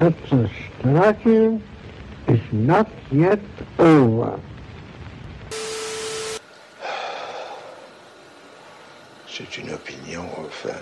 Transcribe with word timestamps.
Notre 0.00 0.48
struggle 0.78 1.60
is 2.26 2.40
not 2.52 2.86
yet 3.12 3.40
over. 3.78 4.38
C'est 9.28 9.58
une 9.58 9.74
opinion, 9.74 10.24
enfin, 10.38 10.76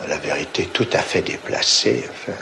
à 0.00 0.06
la 0.06 0.16
vérité 0.18 0.66
tout 0.72 0.86
à 0.92 1.00
fait 1.00 1.22
déplacée, 1.22 2.04
enfin. 2.08 2.38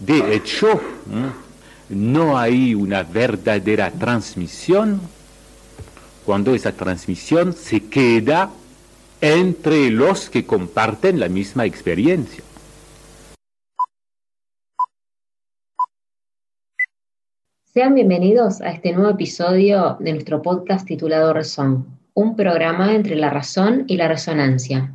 De 0.00 0.34
hecho, 0.34 0.80
no 1.88 2.36
hay 2.36 2.74
una 2.74 3.04
verdadera 3.04 3.92
transmisión 3.92 5.00
cuando 6.24 6.52
esa 6.54 6.72
transmisión 6.72 7.52
se 7.52 7.84
queda 7.84 8.50
entre 9.22 9.90
los 9.90 10.30
que 10.30 10.46
comparten 10.46 11.20
la 11.20 11.28
misma 11.28 11.66
experiencia. 11.66 12.42
Sean 17.64 17.94
bienvenidos 17.94 18.62
a 18.62 18.70
este 18.70 18.92
nuevo 18.92 19.10
episodio 19.10 19.98
de 20.00 20.12
nuestro 20.14 20.40
podcast 20.40 20.86
titulado 20.86 21.34
Razón, 21.34 21.98
un 22.14 22.34
programa 22.34 22.94
entre 22.94 23.14
la 23.14 23.28
razón 23.28 23.84
y 23.86 23.96
la 23.96 24.08
resonancia. 24.08 24.94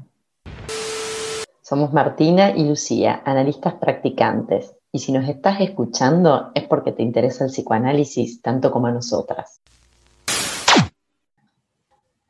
Somos 1.61 1.93
Martina 1.93 2.49
y 2.49 2.67
Lucía, 2.67 3.21
analistas 3.25 3.75
practicantes, 3.75 4.75
y 4.91 4.99
si 4.99 5.11
nos 5.11 5.29
estás 5.29 5.61
escuchando 5.61 6.51
es 6.55 6.63
porque 6.63 6.91
te 6.91 7.03
interesa 7.03 7.45
el 7.45 7.51
psicoanálisis 7.51 8.41
tanto 8.41 8.71
como 8.71 8.87
a 8.87 8.91
nosotras. 8.91 9.61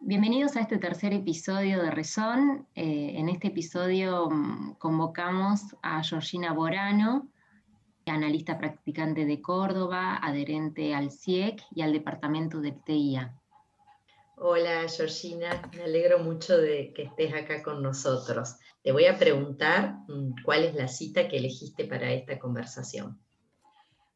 Bienvenidos 0.08 0.56
a 0.56 0.60
este 0.60 0.78
tercer 0.78 1.14
episodio 1.14 1.82
de 1.82 1.90
Razón. 1.90 2.68
Eh, 2.76 3.14
en 3.16 3.28
este 3.28 3.48
episodio 3.48 4.30
mm, 4.30 4.76
convocamos 4.78 5.62
a 5.82 6.04
Georgina 6.04 6.54
Borano, 6.54 7.28
analista 8.06 8.60
practicante 8.60 9.26
de 9.26 9.42
Córdoba, 9.42 10.18
adherente 10.22 10.94
al 10.94 11.10
CIEC 11.10 11.64
y 11.74 11.82
al 11.82 11.92
departamento 11.92 12.62
de 12.62 12.74
TIA. 12.74 13.34
Hola 14.36 14.88
Georgina, 14.96 15.60
me 15.76 15.86
alegro 15.86 16.20
mucho 16.20 16.56
de 16.56 16.94
que 16.94 17.02
estés 17.02 17.34
acá 17.34 17.64
con 17.64 17.82
nosotros. 17.82 18.58
Te 18.84 18.92
voy 18.92 19.06
a 19.06 19.18
preguntar 19.18 19.96
mm, 20.08 20.44
cuál 20.44 20.66
es 20.66 20.76
la 20.76 20.88
cita 20.88 21.28
que 21.28 21.38
elegiste 21.38 21.86
para 21.86 22.12
esta 22.12 22.38
conversación. 22.38 23.20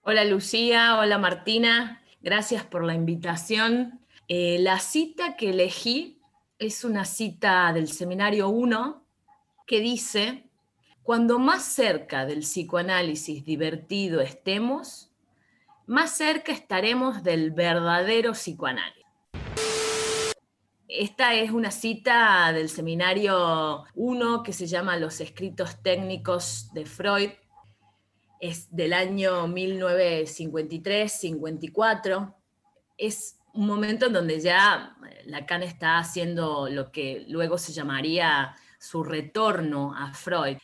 Hola 0.03 0.23
Lucía, 0.23 0.99
hola 0.99 1.17
Martina, 1.17 2.03
gracias 2.21 2.63
por 2.63 2.83
la 2.83 2.93
invitación. 2.93 3.98
Eh, 4.31 4.59
la 4.59 4.79
cita 4.79 5.35
que 5.35 5.49
elegí 5.49 6.21
es 6.59 6.83
una 6.83 7.03
cita 7.03 7.73
del 7.73 7.87
seminario 7.87 8.49
1 8.49 9.03
que 9.65 9.79
dice, 9.79 10.43
cuando 11.01 11.39
más 11.39 11.63
cerca 11.63 12.27
del 12.27 12.41
psicoanálisis 12.41 13.43
divertido 13.43 14.21
estemos, 14.21 15.09
más 15.87 16.15
cerca 16.15 16.51
estaremos 16.51 17.23
del 17.23 17.49
verdadero 17.49 18.33
psicoanálisis. 18.33 19.03
Esta 20.87 21.33
es 21.33 21.49
una 21.49 21.71
cita 21.71 22.53
del 22.53 22.69
seminario 22.69 23.85
1 23.95 24.43
que 24.43 24.53
se 24.53 24.67
llama 24.67 24.95
Los 24.97 25.21
escritos 25.21 25.81
técnicos 25.81 26.71
de 26.73 26.85
Freud. 26.85 27.31
Es 28.39 28.67
del 28.69 28.93
año 28.93 29.47
1953-54. 29.47 32.35
Es 32.95 33.38
un 33.53 33.65
momento 33.65 34.07
en 34.07 34.13
donde 34.13 34.39
ya 34.39 34.95
Lacan 35.25 35.63
está 35.63 35.97
haciendo 35.97 36.69
lo 36.69 36.91
que 36.91 37.25
luego 37.27 37.57
se 37.57 37.73
llamaría 37.73 38.55
su 38.79 39.03
retorno 39.03 39.93
a 39.95 40.13
Freud 40.13 40.57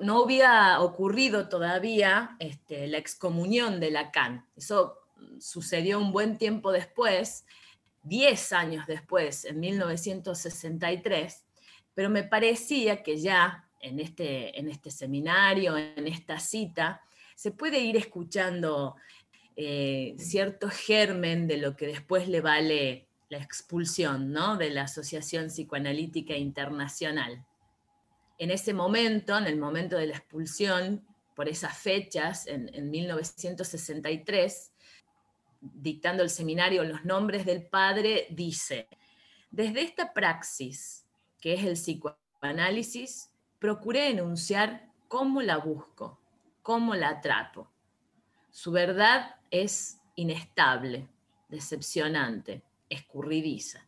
no 0.00 0.24
había 0.24 0.80
ocurrido 0.80 1.48
todavía 1.48 2.36
este, 2.38 2.86
la 2.86 2.98
excomunión 2.98 3.80
de 3.80 3.90
Lacan. 3.90 4.46
Eso 4.56 4.98
sucedió 5.38 5.98
un 5.98 6.12
buen 6.12 6.38
tiempo 6.38 6.72
después, 6.72 7.44
10 8.02 8.52
años 8.52 8.86
después, 8.86 9.44
en 9.44 9.60
1963, 9.60 11.44
pero 11.94 12.10
me 12.10 12.24
parecía 12.24 13.02
que 13.02 13.18
ya 13.18 13.68
en 13.80 14.00
este, 14.00 14.58
en 14.58 14.68
este 14.68 14.90
seminario, 14.90 15.76
en 15.76 16.06
esta 16.06 16.38
cita, 16.38 17.02
se 17.34 17.50
puede 17.52 17.78
ir 17.78 17.96
escuchando 17.96 18.96
eh, 19.56 20.14
cierto 20.18 20.68
germen 20.70 21.46
de 21.46 21.58
lo 21.58 21.76
que 21.76 21.86
después 21.86 22.28
le 22.28 22.40
vale 22.40 23.06
la 23.28 23.38
expulsión 23.38 24.32
¿no? 24.32 24.56
de 24.56 24.70
la 24.70 24.82
Asociación 24.82 25.48
Psicoanalítica 25.48 26.36
Internacional 26.36 27.44
en 28.40 28.50
ese 28.50 28.72
momento, 28.72 29.36
en 29.36 29.46
el 29.46 29.58
momento 29.58 29.98
de 29.98 30.06
la 30.06 30.16
expulsión, 30.16 31.04
por 31.36 31.46
esas 31.46 31.76
fechas, 31.76 32.46
en, 32.46 32.90
1963, 32.90 34.72
dictando 35.60 36.22
el 36.22 36.30
seminario 36.30 36.82
Los 36.84 37.04
Nombres 37.04 37.44
del 37.44 37.66
Padre, 37.66 38.28
dice, 38.30 38.88
desde 39.50 39.82
esta 39.82 40.14
praxis, 40.14 41.04
que 41.38 41.52
es 41.52 41.64
el 41.64 41.74
psicoanálisis, 41.74 43.30
procuré 43.58 44.08
enunciar 44.08 44.88
cómo 45.06 45.42
la 45.42 45.58
busco, 45.58 46.18
cómo 46.62 46.94
la 46.94 47.10
atrapo. 47.10 47.70
Su 48.50 48.72
verdad 48.72 49.34
es 49.50 49.98
inestable, 50.16 51.08
decepcionante, 51.48 52.62
escurridiza. 52.88 53.86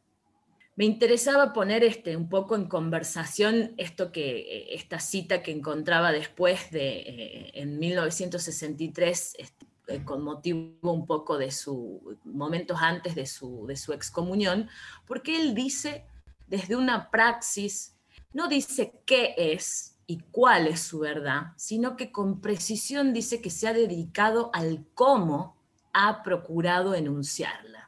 Me 0.75 0.87
interesaba 0.87 1.53
poner 1.53 1.85
este, 1.85 2.17
un 2.17 2.29
poco 2.29 2.57
en 2.57 2.67
conversación 2.67 3.75
esto 3.77 4.11
que, 4.11 4.39
eh, 4.39 4.75
esta 4.75 5.01
cita 5.01 5.43
que 5.43 5.53
encontraba 5.53 6.13
después 6.13 6.71
de, 6.71 7.01
eh, 7.01 7.51
en 7.55 7.79
1963, 7.79 9.35
este, 9.39 9.67
eh, 9.89 10.03
con 10.05 10.23
motivo 10.23 10.93
un 10.93 11.07
poco 11.07 11.37
de 11.37 11.51
su, 11.51 12.17
momentos 12.25 12.79
antes 12.81 13.15
de 13.15 13.27
su, 13.27 13.67
de 13.67 13.77
su 13.77 13.93
excomunión, 13.93 14.69
porque 15.07 15.41
él 15.41 15.55
dice 15.55 16.07
desde 16.47 16.77
una 16.77 17.11
praxis, 17.11 17.95
no 18.33 18.49
dice 18.49 18.93
qué 19.05 19.35
es 19.37 19.92
y 20.07 20.19
cuál 20.31 20.67
es 20.67 20.81
su 20.81 21.01
verdad, 21.01 21.53
sino 21.57 21.97
que 21.97 22.13
con 22.13 22.41
precisión 22.41 23.13
dice 23.13 23.41
que 23.41 23.51
se 23.51 23.69
ha 23.69 23.73
dedicado 23.73 24.51
al 24.53 24.85
cómo 24.95 25.57
ha 25.93 26.23
procurado 26.23 26.95
enunciarla 26.95 27.83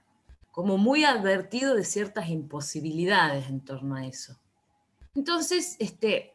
como 0.54 0.78
muy 0.78 1.04
advertido 1.04 1.74
de 1.74 1.82
ciertas 1.82 2.28
imposibilidades 2.28 3.48
en 3.48 3.60
torno 3.60 3.96
a 3.96 4.06
eso. 4.06 4.38
Entonces, 5.16 5.74
este, 5.80 6.32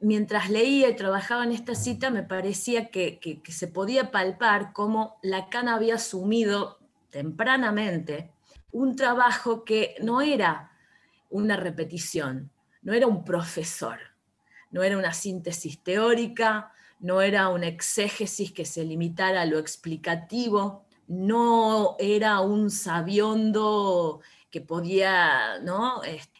mientras 0.00 0.50
leía 0.50 0.90
y 0.90 0.96
trabajaba 0.96 1.44
en 1.44 1.52
esta 1.52 1.74
cita, 1.74 2.10
me 2.10 2.22
parecía 2.22 2.90
que, 2.90 3.40
se 3.48 3.66
podía 3.66 4.10
palpar 4.10 4.74
cómo 4.74 5.16
Lacan 5.22 5.68
había 5.68 5.94
asumido 5.94 6.78
tempranamente 7.08 8.30
un 8.70 8.96
trabajo 8.96 9.64
que 9.64 9.94
no 10.02 10.20
era 10.20 10.70
una 11.30 11.56
repetición, 11.56 12.50
no 12.82 12.92
era 12.92 13.06
un 13.06 13.24
profesor, 13.24 13.98
no 14.74 14.82
era 14.82 14.98
una 14.98 15.12
síntesis 15.12 15.78
teórica, 15.82 16.72
no 16.98 17.22
era 17.22 17.48
una 17.48 17.68
exégesis 17.68 18.52
que 18.52 18.64
se 18.64 18.84
limitara 18.84 19.42
a 19.42 19.46
lo 19.46 19.58
explicativo, 19.58 20.84
no 21.06 21.94
era 21.98 22.40
un 22.40 22.70
sabiondo 22.70 24.20
que 24.50 24.60
podía. 24.60 25.60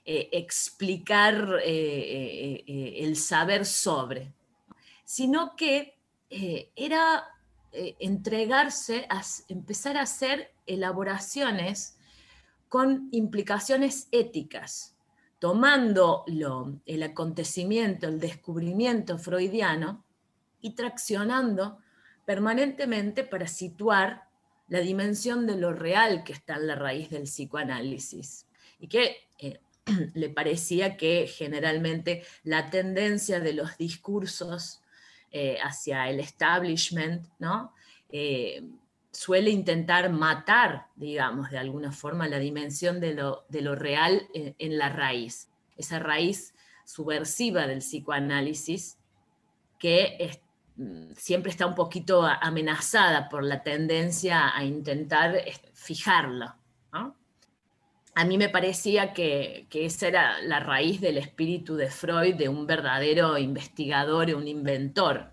Eh, 0.07 0.29
explicar 0.33 1.61
eh, 1.65 2.63
eh, 2.67 2.95
el 2.99 3.17
saber 3.17 3.65
sobre, 3.65 4.35
sino 5.03 5.57
que 5.57 5.97
era 6.29 7.27
entregarse 8.01 9.07
a 9.09 9.23
empezar 9.49 9.97
a 9.97 10.03
hacer 10.03 10.53
elaboraciones 10.67 11.97
con 12.69 13.09
implicaciones 13.13 14.09
éticas, 14.11 14.94
tomando 15.45 16.25
el 16.87 17.03
acontecimiento, 17.03 18.09
el 18.09 18.19
descubrimiento 18.19 19.19
freudiano 19.19 20.03
y 20.63 20.71
traccionando 20.71 21.81
permanentemente 22.25 23.25
para 23.25 23.47
situar 23.47 24.27
la 24.69 24.81
dimensión 24.81 25.47
de 25.47 25.59
lo 25.59 25.75
real 25.75 26.25
que 26.25 26.33
está 26.33 26.55
en 26.55 26.69
la 26.69 26.77
raíz 26.77 27.11
del 27.11 27.25
psicoanálisis 27.25 28.47
y 28.81 28.89
que 28.89 29.19
eh, 29.39 29.61
le 30.15 30.31
parecía 30.31 30.97
que 30.97 31.27
generalmente 31.27 32.23
la 32.43 32.71
tendencia 32.71 33.39
de 33.39 33.53
los 33.53 33.77
discursos 33.77 34.81
eh, 35.31 35.59
hacia 35.63 36.09
el 36.09 36.21
establishment, 36.21 37.29
¿no? 37.39 37.75
Eh, 38.09 38.65
suele 39.15 39.51
intentar 39.51 40.11
matar, 40.11 40.89
digamos, 40.97 41.51
de 41.51 41.59
alguna 41.59 41.93
forma 41.93 42.29
la 42.29 42.39
dimensión 42.39 43.01
de 43.01 43.15
lo, 43.15 43.75
real 43.75 44.29
en, 44.35 44.77
la 44.77 44.91
raíz, 44.91 45.49
esa 45.77 45.99
raíz 45.99 46.55
subversiva 46.85 47.67
del 47.67 47.79
psicoanálisis 47.79 48.99
que 49.79 50.19
Mm, 50.77 51.13
siempre 51.17 51.51
está 51.51 51.67
un 51.67 51.75
poquito 51.75 52.25
amenazada 52.25 53.29
por 53.29 53.45
la 53.45 53.63
tendencia 53.63 54.57
a 54.57 54.65
intentar 54.65 55.37
fijarlo. 55.73 56.55
a 58.17 58.25
mí 58.25 58.39
me 58.39 58.49
parecía 58.49 59.13
que, 59.13 59.67
esa 59.73 60.07
era 60.09 60.41
la 60.43 60.61
raíz 60.61 61.01
del 61.01 61.19
espíritu 61.19 61.75
de 61.77 61.91
Freud, 61.91 62.37
de 62.37 62.49
un 62.49 62.67
verdadero 62.67 63.39
investigador 63.39 64.31
y 64.31 64.35
un 64.35 64.47
inventor. 64.47 65.33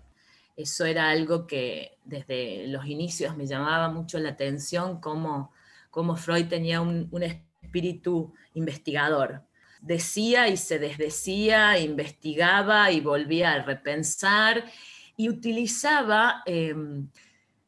Eso 0.56 0.84
era 0.84 1.10
algo 1.10 1.46
que 1.46 1.98
desde 2.04 2.66
los 2.68 2.86
inicios 2.86 3.36
me 3.36 3.46
llamaba 3.46 3.88
mucho 3.88 4.18
la 4.18 4.30
atención, 4.30 5.00
cómo, 5.00 5.52
Freud 6.16 6.48
tenía 6.48 6.80
un, 6.80 7.08
espíritu 7.22 8.34
investigador. 8.54 9.42
Decía 9.80 10.48
y 10.48 10.56
se 10.56 10.78
desdecía, 10.78 11.78
investigaba 11.78 12.90
y 12.92 13.00
volvía 13.00 13.52
a 13.52 13.62
repensar 13.62 14.64
y 15.16 15.28
utilizaba... 15.28 16.42
Em, 16.46 17.08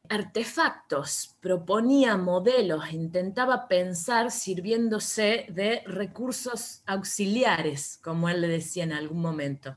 artefactos, 0.09 1.35
proponía 1.39 2.17
modelos, 2.17 2.91
intentaba 2.91 3.67
pensar 3.67 4.31
sirviéndose 4.31 5.45
de 5.49 5.81
recursos 5.85 6.83
auxiliares, 6.85 7.99
como 8.03 8.29
él 8.29 8.41
le 8.41 8.47
decía 8.47 8.83
en 8.83 8.93
algún 8.93 9.21
momento, 9.21 9.75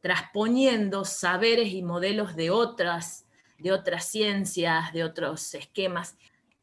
trasponiendo 0.00 1.04
saberes 1.04 1.72
y 1.72 1.82
modelos 1.82 2.36
de 2.36 2.50
otras, 2.50 3.26
de 3.58 3.72
otras 3.72 4.04
ciencias, 4.06 4.92
de 4.92 5.04
otros 5.04 5.54
esquemas. 5.54 6.16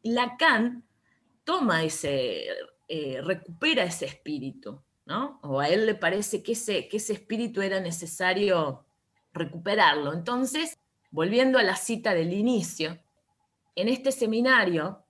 Lacan 0.04 0.84
toma 1.44 1.84
ese, 1.84 2.46
eh, 2.88 3.22
recupera 3.22 3.84
ese 3.84 4.06
espíritu, 4.06 4.82
¿no? 5.06 5.40
O 5.44 5.60
a 5.60 5.70
él 5.70 5.86
le 5.86 5.96
parece 5.96 6.44
que 6.44 6.54
ese, 6.54 6.88
que 6.88 6.98
ese 6.98 7.14
espíritu 7.14 7.62
era 7.62 7.80
necesario 7.80 8.86
recuperarlo. 9.34 10.14
Entonces, 10.14 10.78
volviendo 11.12 11.58
a 11.60 11.64
la 11.64 11.76
cita 11.76 12.14
del 12.14 12.34
inicio, 12.34 13.00
en 13.76 13.90
este 13.90 14.12
seminario 14.12 15.06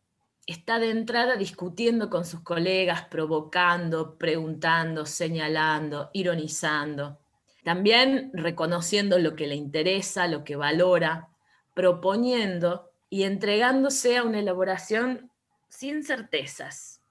está 0.45 0.79
de 0.79 0.91
entrada 0.91 1.35
discutiendo 1.35 2.09
con 2.09 2.25
sus 2.25 2.41
colegas, 2.41 3.05
provocando, 3.05 4.17
preguntando, 4.17 5.05
señalando, 5.05 6.09
ironizando. 6.13 7.19
También 7.65 8.29
reconociendo 8.31 9.17
lo 9.17 9.35
que 9.35 9.47
le 9.47 9.55
interesa, 9.55 10.27
lo 10.27 10.43
que 10.43 10.55
valora, 10.55 11.29
proponiendo 11.73 12.91
y 13.09 13.23
entregándose 13.23 14.17
a 14.17 14.23
una 14.23 14.37
elaboración 14.37 15.31
sin 15.67 16.03
certezas. 16.03 17.01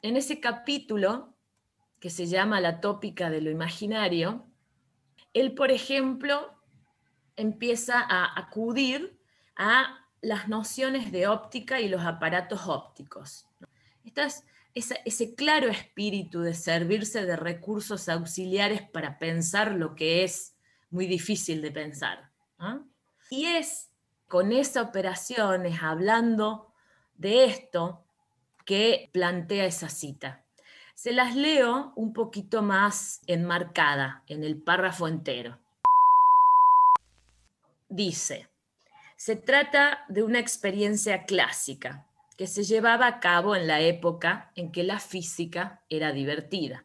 En 0.00 0.16
ese 0.16 0.38
capítulo, 0.38 1.34
que 1.98 2.08
se 2.08 2.26
llama 2.26 2.60
La 2.60 2.80
tópica 2.80 3.30
de 3.30 3.40
lo 3.40 3.50
imaginario, 3.50 4.46
él, 5.34 5.56
por 5.56 5.72
ejemplo, 5.72 6.54
empieza 7.34 7.98
a 7.98 8.38
acudir 8.38 9.18
a 9.56 10.06
las 10.20 10.46
nociones 10.46 11.10
de 11.10 11.26
óptica 11.26 11.80
y 11.80 11.88
los 11.88 12.02
aparatos 12.02 12.68
ópticos. 12.68 13.48
Ese 14.78 15.34
claro 15.34 15.68
espíritu 15.68 16.40
de 16.40 16.54
servirse 16.54 17.24
de 17.24 17.36
recursos 17.36 18.08
auxiliares 18.08 18.82
para 18.82 19.18
pensar 19.18 19.72
lo 19.72 19.94
que 19.94 20.24
es 20.24 20.56
muy 20.90 21.06
difícil 21.06 21.60
de 21.62 21.70
pensar. 21.70 22.30
Y 23.30 23.46
es 23.46 23.90
con 24.26 24.52
esas 24.52 24.84
operaciones, 24.84 25.82
hablando 25.82 26.72
de 27.16 27.44
esto, 27.44 28.04
que 28.64 29.10
plantea 29.12 29.64
esa 29.64 29.88
cita. 29.88 30.44
Se 30.94 31.12
las 31.12 31.34
leo 31.34 31.92
un 31.96 32.12
poquito 32.12 32.62
más 32.62 33.20
enmarcada 33.26 34.24
en 34.26 34.44
el 34.44 34.60
párrafo 34.60 35.08
entero. 35.08 35.58
Dice, 37.88 38.50
se 39.16 39.36
trata 39.36 40.04
de 40.08 40.22
una 40.22 40.38
experiencia 40.38 41.24
clásica 41.24 42.07
que 42.38 42.46
se 42.46 42.62
llevaba 42.62 43.08
a 43.08 43.18
cabo 43.18 43.56
en 43.56 43.66
la 43.66 43.80
época 43.80 44.52
en 44.54 44.70
que 44.70 44.84
la 44.84 45.00
física 45.00 45.82
era 45.90 46.12
divertida, 46.12 46.84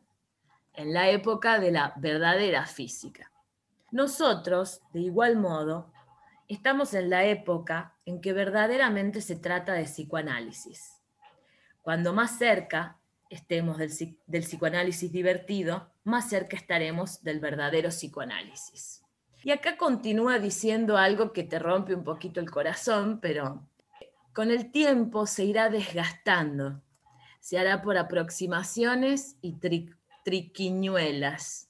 en 0.74 0.94
la 0.94 1.12
época 1.12 1.60
de 1.60 1.72
la 1.72 1.94
verdadera 1.98 2.66
física. 2.66 3.32
Nosotros, 3.92 4.82
de 4.94 5.02
igual 5.02 5.38
modo, 5.38 5.94
estamos 6.48 6.96
en 6.96 7.12
la 7.12 7.26
época 7.26 7.94
en 8.04 8.20
que 8.20 8.34
verdaderamente 8.34 9.22
se 9.22 9.36
trata 9.36 9.74
de 9.74 9.84
psicoanálisis. 9.84 11.00
Cuando 11.84 12.14
más 12.14 12.40
cerca 12.40 12.98
estemos 13.30 13.78
del, 13.78 14.42
psicoanálisis 14.42 15.12
divertido, 15.12 15.92
más 16.04 16.30
cerca 16.30 16.58
estaremos 16.58 17.22
del 17.22 17.40
verdadero 17.40 17.90
psicoanálisis. 17.90 19.04
Y 19.44 19.52
acá 19.52 19.78
continúa 19.78 20.40
diciendo 20.40 20.98
algo 20.98 21.32
que 21.32 21.44
te 21.44 21.60
rompe 21.60 21.94
un 21.94 22.04
poquito 22.04 22.40
el 22.40 22.50
corazón, 22.50 23.20
pero 23.22 23.68
con 24.34 24.52
el 24.52 24.72
tiempo 24.72 25.26
se 25.26 25.46
irá 25.46 25.70
desgastando. 25.70 26.82
Se 27.40 27.60
hará 27.60 27.82
por 27.82 27.98
aproximaciones 27.98 29.38
y 29.42 29.58
triquiñuelas. 30.24 31.70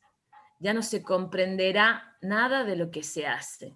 Ya 0.59 0.73
no 0.73 0.81
se 0.81 1.03
comprenderá 1.03 2.17
nada 2.21 2.63
de 2.63 2.75
lo 2.75 2.89
que 2.91 3.03
se 3.03 3.27
hace, 3.27 3.75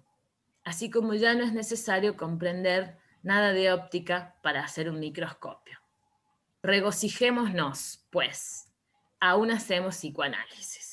así 0.64 0.90
como 0.90 1.14
ya 1.14 1.34
no 1.34 1.44
es 1.44 1.52
necesario 1.52 2.16
comprender 2.16 2.96
nada 3.22 3.52
de 3.52 3.72
óptica 3.72 4.36
para 4.42 4.64
hacer 4.64 4.88
un 4.88 5.00
microscopio. 5.00 5.78
Regocijémonos, 6.62 8.06
pues, 8.10 8.72
aún 9.20 9.50
hacemos 9.50 9.96
psicoanálisis 9.96 10.87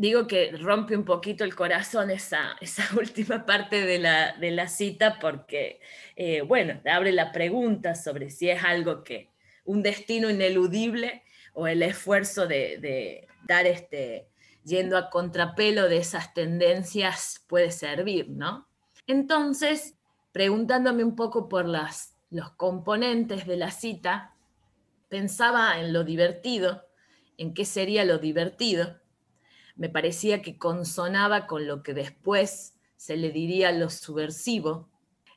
digo 0.00 0.26
que 0.26 0.52
rompe 0.52 0.96
un 0.96 1.04
poquito 1.04 1.44
el 1.44 1.54
corazón 1.54 2.10
esa, 2.10 2.56
esa 2.62 2.88
última 2.98 3.44
parte 3.44 3.84
de 3.84 3.98
la, 3.98 4.32
de 4.32 4.50
la 4.50 4.66
cita 4.66 5.18
porque, 5.20 5.78
eh, 6.16 6.40
bueno, 6.40 6.80
abre 6.90 7.12
la 7.12 7.32
pregunta 7.32 7.94
sobre 7.94 8.30
si 8.30 8.48
es 8.48 8.64
algo 8.64 9.04
que, 9.04 9.28
un 9.64 9.82
destino 9.82 10.30
ineludible 10.30 11.22
o 11.52 11.66
el 11.66 11.82
esfuerzo 11.82 12.46
de, 12.46 12.78
de 12.78 13.28
dar 13.46 13.66
este, 13.66 14.26
yendo 14.64 14.96
a 14.96 15.10
contrapelo 15.10 15.86
de 15.86 15.98
esas 15.98 16.32
tendencias 16.32 17.44
puede 17.46 17.70
servir, 17.70 18.30
¿no? 18.30 18.66
Entonces, 19.06 19.96
preguntándome 20.32 21.04
un 21.04 21.14
poco 21.14 21.46
por 21.46 21.66
las, 21.66 22.16
los 22.30 22.52
componentes 22.52 23.46
de 23.46 23.58
la 23.58 23.70
cita, 23.70 24.34
pensaba 25.10 25.78
en 25.78 25.92
lo 25.92 26.04
divertido, 26.04 26.86
en 27.36 27.52
qué 27.52 27.66
sería 27.66 28.06
lo 28.06 28.18
divertido, 28.18 28.99
me 29.80 29.88
parecía 29.88 30.42
que 30.42 30.58
consonaba 30.58 31.46
con 31.46 31.66
lo 31.66 31.82
que 31.82 31.94
después 31.94 32.74
se 32.98 33.16
le 33.16 33.30
diría 33.30 33.72
lo 33.72 33.88
subversivo. 33.88 34.90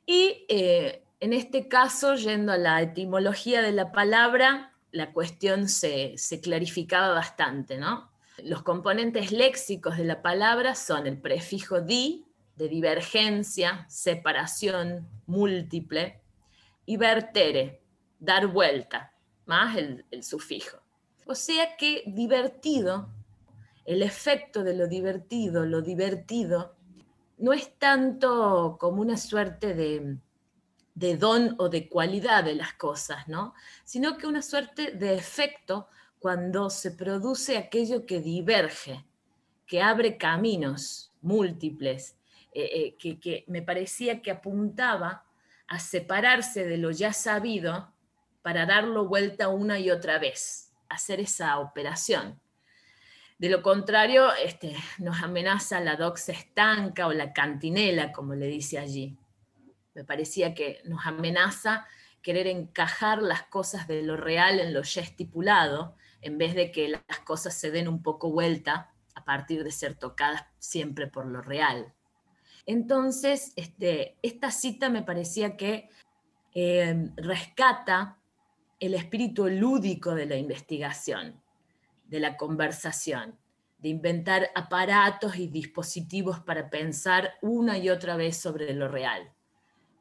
Y 0.05 0.45
eh, 0.49 1.05
en 1.21 1.31
este 1.31 1.69
caso, 1.69 2.15
yendo 2.15 2.51
a 2.51 2.57
la 2.57 2.81
etimología 2.81 3.61
de 3.61 3.71
la 3.71 3.93
palabra, 3.93 4.73
la 4.91 5.13
cuestión 5.13 5.69
se, 5.69 6.17
se 6.17 6.41
clarificaba 6.41 7.13
bastante, 7.13 7.77
¿no? 7.77 8.11
Los 8.43 8.63
componentes 8.63 9.31
léxicos 9.31 9.95
de 9.95 10.03
la 10.03 10.21
palabra 10.21 10.75
son 10.75 11.07
el 11.07 11.17
prefijo 11.17 11.79
di, 11.79 12.25
de 12.57 12.67
divergencia, 12.67 13.85
separación, 13.87 15.07
múltiple, 15.25 16.19
y 16.85 16.97
vertere, 16.97 17.81
dar 18.19 18.47
vuelta, 18.47 19.13
más 19.45 19.77
el, 19.77 20.03
el 20.11 20.21
sufijo. 20.21 20.79
O 21.25 21.33
sea 21.33 21.77
que 21.77 22.03
divertido 22.07 23.07
el 23.85 24.01
efecto 24.01 24.63
de 24.63 24.75
lo 24.75 24.87
divertido, 24.87 25.65
lo 25.65 25.81
divertido, 25.81 26.75
no 27.37 27.53
es 27.53 27.77
tanto 27.77 28.77
como 28.79 29.01
una 29.01 29.17
suerte 29.17 29.73
de, 29.73 31.17
don 31.17 31.55
o 31.57 31.69
de 31.69 31.89
cualidad 31.89 32.43
de 32.43 32.55
las 32.55 32.73
cosas, 32.73 33.27
¿no? 33.27 33.53
Sino 33.83 34.17
que 34.17 34.27
una 34.27 34.41
suerte 34.41 34.91
de 34.91 35.15
efecto 35.15 35.87
cuando 36.19 36.69
se 36.69 36.91
produce 36.91 37.57
aquello 37.57 38.05
que 38.05 38.21
diverge, 38.21 39.05
que 39.65 39.81
abre 39.81 40.17
caminos 40.17 41.11
múltiples, 41.21 42.15
eh, 42.53 42.69
eh, 42.73 42.95
que, 42.97 43.19
que 43.19 43.43
me 43.47 43.61
parecía 43.61 44.21
que 44.21 44.31
apuntaba 44.31 45.25
a 45.67 45.79
separarse 45.79 46.65
de 46.65 46.77
lo 46.77 46.91
ya 46.91 47.11
sabido 47.11 47.91
para 48.41 48.65
darlo 48.65 49.07
vuelta 49.07 49.49
una 49.49 49.79
y 49.79 49.89
otra 49.89 50.19
vez, 50.19 50.71
hacer 50.87 51.19
esa 51.19 51.59
operación. 51.59 52.39
De 53.43 53.49
lo 53.49 53.61
contrario, 53.61 54.33
este, 54.35 54.73
nos 54.99 55.21
amenaza 55.21 55.81
la 55.81 55.97
doxa 55.97 56.31
estanca 56.31 57.07
o 57.07 57.11
la 57.11 57.33
cantinela, 57.33 58.13
como 58.13 58.35
le 58.35 58.47
dice 58.47 58.79
allí. 58.79 59.17
Me 59.93 60.05
parecía 60.05 60.53
que 60.53 60.79
nos 60.85 61.05
amenaza 61.05 61.85
querer 62.21 62.47
encajar 62.47 63.21
las 63.21 63.43
cosas 63.43 63.85
de 63.85 64.01
lo 64.01 64.15
real 64.15 64.61
en 64.61 64.73
lo 64.73 64.81
ya 64.83 65.01
estipulado, 65.01 65.97
en 66.21 66.37
vez 66.37 66.55
de 66.55 66.71
que 66.71 66.87
las 66.87 67.19
cosas 67.25 67.53
se 67.53 67.69
den 67.69 67.89
un 67.89 68.01
poco 68.01 68.31
vuelta 68.31 68.93
a 69.13 69.25
partir 69.25 69.65
de 69.65 69.71
ser 69.71 69.95
tocadas 69.95 70.45
siempre 70.59 71.07
por 71.07 71.25
lo 71.25 71.41
real. 71.41 71.93
Entonces, 72.65 73.51
este, 73.57 74.15
esta 74.21 74.51
cita 74.51 74.87
me 74.87 75.03
parecía 75.03 75.57
que 75.57 75.89
eh, 76.55 77.09
rescata 77.17 78.19
el 78.79 78.93
espíritu 78.93 79.49
lúdico 79.49 80.15
de 80.15 80.27
la 80.27 80.37
investigación 80.37 81.42
de 82.13 82.19
la 82.19 82.37
conversación, 82.37 83.39
de 83.79 83.89
inventar 83.89 84.51
aparatos 84.53 85.35
y 85.35 85.47
dispositivos 85.47 86.39
para 86.41 86.69
pensar 86.69 87.33
una 87.41 87.79
y 87.79 87.89
otra 87.89 88.15
vez 88.15 88.37
sobre 88.37 88.71
lo 88.75 88.87
real. 88.87 89.31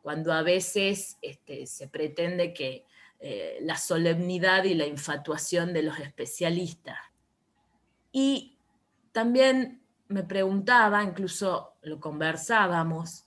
Cuando 0.02 0.31
a 0.35 0.42
veces 0.42 1.16
este, 1.23 1.66
se 1.66 1.88
pretende 1.88 2.52
que 2.52 2.85
eh, 3.19 3.57
la 3.62 3.78
solemnidad 3.78 4.64
y 4.64 4.75
la 4.75 4.85
infatuación 4.85 5.73
de 5.73 5.85
los 5.85 5.99
especialistas. 6.00 6.99
Y 8.12 8.59
también 9.12 9.81
me 10.09 10.23
preguntaba, 10.23 11.02
incluso 11.02 11.76
lo 11.81 11.99
conversábamos, 11.99 13.22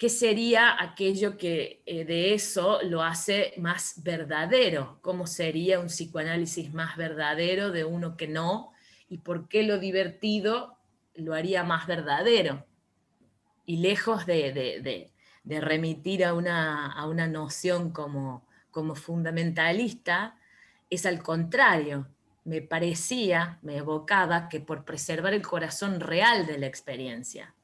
qué 0.00 0.08
sería 0.08 0.82
aquello 0.82 1.36
que 1.36 1.82
eh, 1.84 2.06
de 2.06 2.32
eso 2.32 2.78
lo 2.84 3.02
hace 3.02 3.52
más 3.58 4.02
verdadero, 4.02 4.98
cómo 5.02 5.26
sería 5.26 5.78
un 5.78 5.88
psicoanálisis 5.88 6.72
más 6.72 6.96
verdadero 6.96 7.70
de 7.70 7.84
uno 7.84 8.16
que 8.16 8.26
no, 8.26 8.72
y 9.10 9.18
por 9.18 9.46
qué 9.46 9.62
lo 9.62 9.78
divertido 9.78 10.78
lo 11.14 11.34
haría 11.34 11.64
más 11.64 11.86
verdadero. 11.86 12.64
Y 13.66 13.76
lejos 13.82 14.24
de, 14.24 15.12
remitir 15.44 16.24
a 16.24 16.32
una, 16.32 16.90
a 16.92 17.06
una 17.06 17.26
noción 17.26 17.90
como, 17.90 18.48
como 18.70 18.94
fundamentalista, 18.94 20.38
es 20.88 21.04
al 21.04 21.22
contrario, 21.22 22.08
me 22.44 22.62
parecía, 22.62 23.58
me 23.60 23.76
evocaba 23.76 24.48
que 24.48 24.60
por 24.60 24.86
preservar 24.86 25.34
el 25.34 25.46
corazón 25.46 26.00
real 26.00 26.46
de 26.46 26.56
la 26.56 26.68
experiencia, 26.68 27.54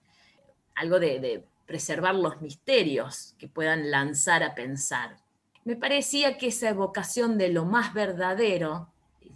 algo 0.74 1.00
de, 1.00 1.46
preservar 1.66 2.14
los 2.14 2.40
misterios 2.40 3.34
que 3.38 3.48
puedan 3.48 3.90
lanzar 3.90 4.42
a 4.42 4.54
pensar. 4.54 5.16
Me 5.64 5.76
parecía 5.76 6.38
que 6.38 6.48
esa 6.48 6.68
evocación 6.70 7.38
de 7.38 7.48
lo 7.48 7.64
más 7.64 7.92
verdadero, 7.92 8.88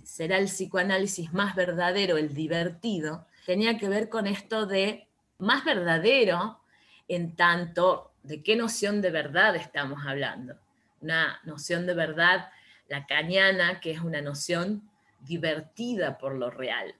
será 0.04 0.38
el 0.38 0.46
psicoanálisis 0.46 1.32
más 1.32 1.56
verdadero, 1.56 2.16
el 2.16 2.34
divertido, 2.34 3.26
tenía 3.46 3.78
que 3.78 3.88
ver 3.88 4.08
con 4.08 4.26
esto 4.26 4.66
de 4.66 5.08
más 5.38 5.64
verdadero 5.64 6.60
en 7.08 7.34
tanto 7.34 8.12
de 8.22 8.42
qué 8.42 8.54
noción 8.54 9.00
de 9.00 9.10
verdad 9.10 9.56
estamos 9.56 10.06
hablando. 10.06 10.54
Una 11.00 11.40
noción 11.44 11.86
de 11.86 11.94
verdad 11.94 12.50
lacaniana, 12.88 13.80
que 13.80 13.90
es 13.90 14.00
una 14.00 14.20
noción 14.20 14.88
divertida 15.20 16.18
por 16.18 16.34
lo 16.36 16.50
real. 16.50 16.94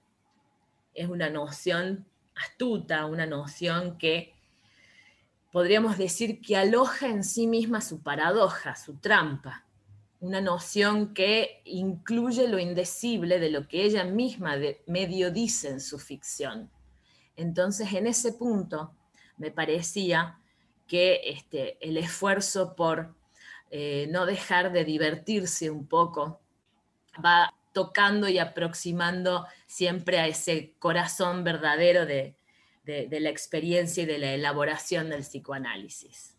Es 0.93 1.07
una 1.07 1.29
noción 1.29 2.05
astuta, 2.35 3.05
una 3.05 3.25
noción 3.25 3.97
que 3.97 4.33
podríamos 5.51 5.97
decir 5.97 6.41
que 6.41 6.55
aloja 6.55 7.07
en 7.07 7.23
sí 7.23 7.47
misma 7.47 7.81
su 7.81 8.01
paradoja, 8.01 8.75
su 8.75 8.95
trampa, 8.95 9.65
una 10.19 10.39
noción 10.39 11.13
que 11.13 11.61
incluye 11.65 12.47
lo 12.47 12.59
indecible 12.59 13.39
de 13.39 13.49
lo 13.49 13.67
que 13.67 13.83
ella 13.83 14.03
misma 14.03 14.55
medio 14.87 15.31
dice 15.31 15.69
en 15.69 15.81
su 15.81 15.99
ficción. 15.99 16.69
Entonces, 17.35 17.91
en 17.93 18.07
ese 18.07 18.33
punto, 18.33 18.93
me 19.37 19.51
parecía 19.51 20.39
que 20.87 21.21
este, 21.25 21.77
el 21.85 21.97
esfuerzo 21.97 22.75
por 22.75 23.15
eh, 23.71 24.07
no 24.11 24.25
dejar 24.25 24.71
de 24.71 24.85
divertirse 24.85 25.71
un 25.71 25.87
poco 25.87 26.39
va 27.23 27.53
tocando 27.73 28.27
y 28.27 28.37
aproximando 28.37 29.47
siempre 29.65 30.19
a 30.19 30.27
ese 30.27 30.73
corazón 30.77 31.43
verdadero 31.43 32.05
de, 32.05 32.35
la 32.85 33.29
experiencia 33.29 34.03
y 34.03 34.05
de 34.05 34.17
la 34.17 34.33
elaboración 34.33 35.09
del 35.09 35.21
psicoanálisis. 35.21 36.35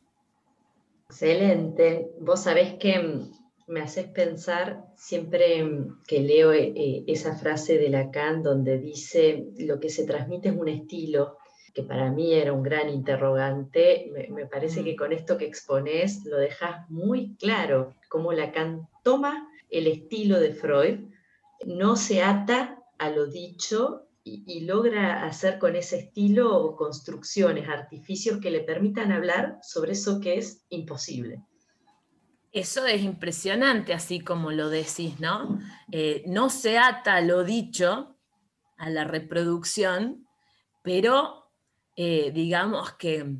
Excelente. 1.08 2.11
Vos 2.20 2.44
sabés 2.44 2.75
que 2.75 3.28
me 3.66 3.80
haces 3.80 4.08
pensar 4.08 4.84
siempre 4.96 5.66
que 6.06 6.20
leo 6.20 6.52
eh, 6.52 7.04
esa 7.06 7.37
frase 7.37 7.78
de 7.78 7.90
Lacan 7.90 8.42
donde 8.42 8.78
dice 8.78 9.46
lo 9.58 9.78
que 9.78 9.88
se 9.88 10.04
transmite 10.04 10.49
es 10.49 10.56
un 10.56 10.68
estilo, 10.68 11.38
que 11.75 11.82
para 11.82 12.11
mí 12.11 12.34
era 12.34 12.52
un 12.52 12.62
gran 12.62 12.88
interrogante. 12.88 14.11
Me, 14.12 14.28
me 14.28 14.46
parece 14.46 14.84
que 14.84 14.94
mm. 14.94 14.96
con 14.96 15.12
esto 15.12 15.38
que 15.38 15.46
exponés 15.46 16.25
lo 16.25 16.38
dejas 16.38 16.88
muy 16.90 17.37
claro, 17.37 17.94
cómo 18.08 18.32
Lacan 18.32 18.88
toma 19.02 19.49
el 19.70 19.87
estilo 19.87 20.38
de 20.38 20.52
Freud, 20.52 21.00
no 21.64 21.96
se 21.96 22.22
ata 22.22 22.82
a 22.99 23.11
lo 23.11 23.26
dicho 23.26 24.06
y, 24.25 24.61
logra 24.61 25.25
hacer 25.25 25.59
con 25.59 25.75
ese 25.75 25.99
estilo 25.99 26.76
construcciones, 26.76 27.69
artificios 27.69 28.38
que 28.41 28.50
le 28.50 28.61
permitan 28.61 29.11
hablar 29.11 29.59
sobre 29.62 29.93
eso 29.93 30.21
que 30.21 30.38
es 30.38 30.64
imposible. 30.69 31.43
Eso 32.52 32.87
es 32.87 33.02
impresionante, 33.02 33.95
así 33.95 34.21
como 34.21 34.52
lo 34.52 34.69
decís, 34.69 35.19
¿no? 35.19 35.59
Eh, 35.91 36.23
no 36.26 36.50
se 36.50 36.79
ata 36.79 37.17
a 37.17 37.21
lo 37.21 37.45
dicho, 37.45 38.17
a 38.76 38.91
la 38.91 39.05
reproducción, 39.05 40.29
pero 40.83 41.50
eh, 41.97 42.31
digamos 42.33 42.93
que 42.93 43.37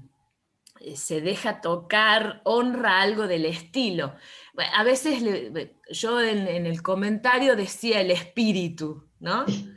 eh, 0.81 0.97
se 0.97 1.21
deja 1.21 1.61
tocar, 1.61 2.41
honra 2.45 3.03
algo 3.03 3.27
del 3.29 3.45
estilo. 3.45 4.15
A 4.75 4.83
veces 4.83 5.23
yo 5.91 6.21
en, 6.21 6.67
el 6.67 6.83
comentario 6.83 7.55
decía 7.55 8.01
el 8.01 8.11
espíritu, 8.11 9.09
¿no? 9.21 9.45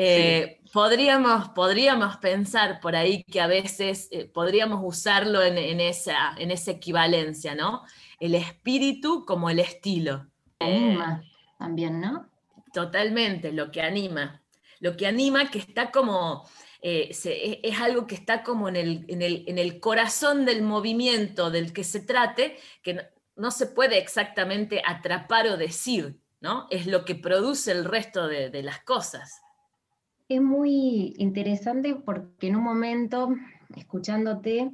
Eh, 0.00 0.60
podríamos, 0.72 1.48
podríamos 1.48 2.18
pensar 2.18 2.78
por 2.80 2.94
ahí 2.94 3.24
que 3.24 3.40
a 3.40 3.48
veces 3.48 4.08
eh, 4.12 4.26
podríamos 4.26 4.80
usarlo 4.84 5.42
en, 5.42 5.80
esa, 5.80 6.34
en 6.38 6.52
esa 6.52 6.70
equivalencia, 6.70 7.56
¿no? 7.56 7.82
El 8.20 8.36
espíritu 8.36 9.24
como 9.26 9.50
el 9.50 9.58
estilo. 9.58 10.26
Anima 10.60 11.22
también, 11.58 12.00
¿no? 12.00 12.30
Totalmente, 12.72 13.52
lo 13.52 13.70
que 13.70 13.82
anima. 13.82 14.40
Lo 14.80 14.96
que 14.96 15.06
anima 15.06 15.50
que 15.50 15.58
está 15.58 15.90
como 15.90 16.48
eh, 16.80 17.10
e, 17.24 17.60
es 17.64 17.80
algo 17.80 18.06
que 18.06 18.14
está 18.14 18.44
como 18.44 18.68
en 18.68 18.76
el, 18.76 19.80
corazón 19.80 20.44
del 20.44 20.62
movimiento 20.62 21.50
del 21.50 21.72
que 21.72 21.82
se 21.82 22.00
trate, 22.00 22.56
que 22.82 23.00
no, 23.34 23.50
se 23.50 23.66
puede 23.66 23.98
exactamente 23.98 24.80
atrapar 24.86 25.48
o 25.48 25.56
decir, 25.56 26.20
¿no? 26.40 26.68
Es 26.70 26.86
lo 26.86 27.04
que 27.04 27.16
produce 27.16 27.72
el 27.72 27.84
resto 27.84 28.28
de, 28.28 28.62
las 28.62 28.80
cosas. 28.84 29.40
Es 30.28 30.42
muy 30.42 31.14
interesante 31.16 31.94
porque 31.94 32.48
en 32.48 32.56
un 32.56 32.62
momento, 32.62 33.34
escuchándote, 33.74 34.70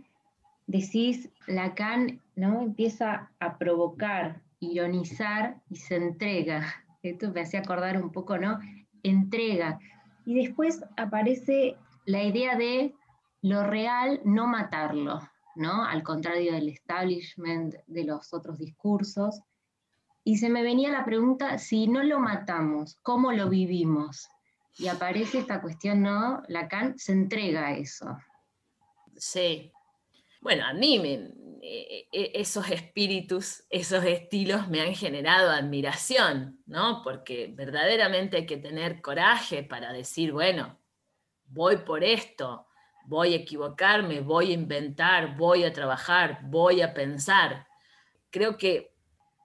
decís, 0.66 1.30
Lacan 1.46 2.20
¿no? 2.34 2.60
empieza 2.60 3.30
a 3.38 3.56
provocar, 3.56 4.42
ironizar 4.58 5.60
y 5.70 5.76
se 5.76 5.94
entrega. 5.94 6.66
Esto 7.04 7.30
me 7.30 7.42
hacía 7.42 7.60
acordar 7.60 8.02
un 8.02 8.10
poco, 8.10 8.36
¿no? 8.36 8.58
Entrega. 9.04 9.78
Y 10.26 10.34
después 10.34 10.82
aparece 10.96 11.76
la 12.04 12.24
idea 12.24 12.56
de 12.56 12.92
lo 13.40 13.62
real 13.62 14.22
no 14.24 14.48
matarlo, 14.48 15.20
¿no? 15.54 15.84
Al 15.84 16.02
contrario 16.02 16.52
del 16.52 16.68
establishment 16.68 17.76
de 17.86 18.02
los 18.02 18.34
otros 18.34 18.58
discursos. 18.58 19.40
Y 20.24 20.38
se 20.38 20.48
me 20.48 20.64
venía 20.64 20.90
la 20.90 21.04
pregunta, 21.04 21.58
si 21.58 21.86
no 21.86 22.02
lo 22.02 22.18
matamos, 22.18 22.98
¿cómo 23.02 23.30
lo 23.30 23.48
vivimos? 23.48 24.30
Y 24.76 24.88
aparece 24.88 25.38
esta 25.38 25.60
cuestión, 25.60 26.02
¿no? 26.02 26.42
Lacan 26.48 26.98
se 26.98 27.12
entrega 27.12 27.68
a 27.68 27.76
eso. 27.76 28.18
Sí. 29.16 29.72
Bueno, 30.40 30.66
a 30.66 30.74
mí 30.74 31.00
e, 31.62 32.08
e, 32.12 32.32
esos 32.34 32.68
espíritus, 32.70 33.64
esos 33.70 34.04
estilos 34.04 34.68
me 34.68 34.82
han 34.82 34.94
generado 34.94 35.50
admiración, 35.50 36.60
¿no? 36.66 37.02
Porque 37.02 37.50
verdaderamente 37.54 38.38
hay 38.38 38.46
que 38.46 38.58
tener 38.58 39.00
coraje 39.00 39.62
para 39.62 39.92
decir, 39.92 40.32
bueno, 40.32 40.78
voy 41.46 41.78
por 41.78 42.04
esto, 42.04 42.66
voy 43.06 43.32
a 43.32 43.36
equivocarme, 43.36 44.20
voy 44.20 44.50
a 44.50 44.54
inventar, 44.54 45.36
voy 45.36 45.64
a 45.64 45.72
trabajar, 45.72 46.40
voy 46.44 46.82
a 46.82 46.92
pensar. 46.92 47.66
Creo 48.30 48.58
que 48.58 48.93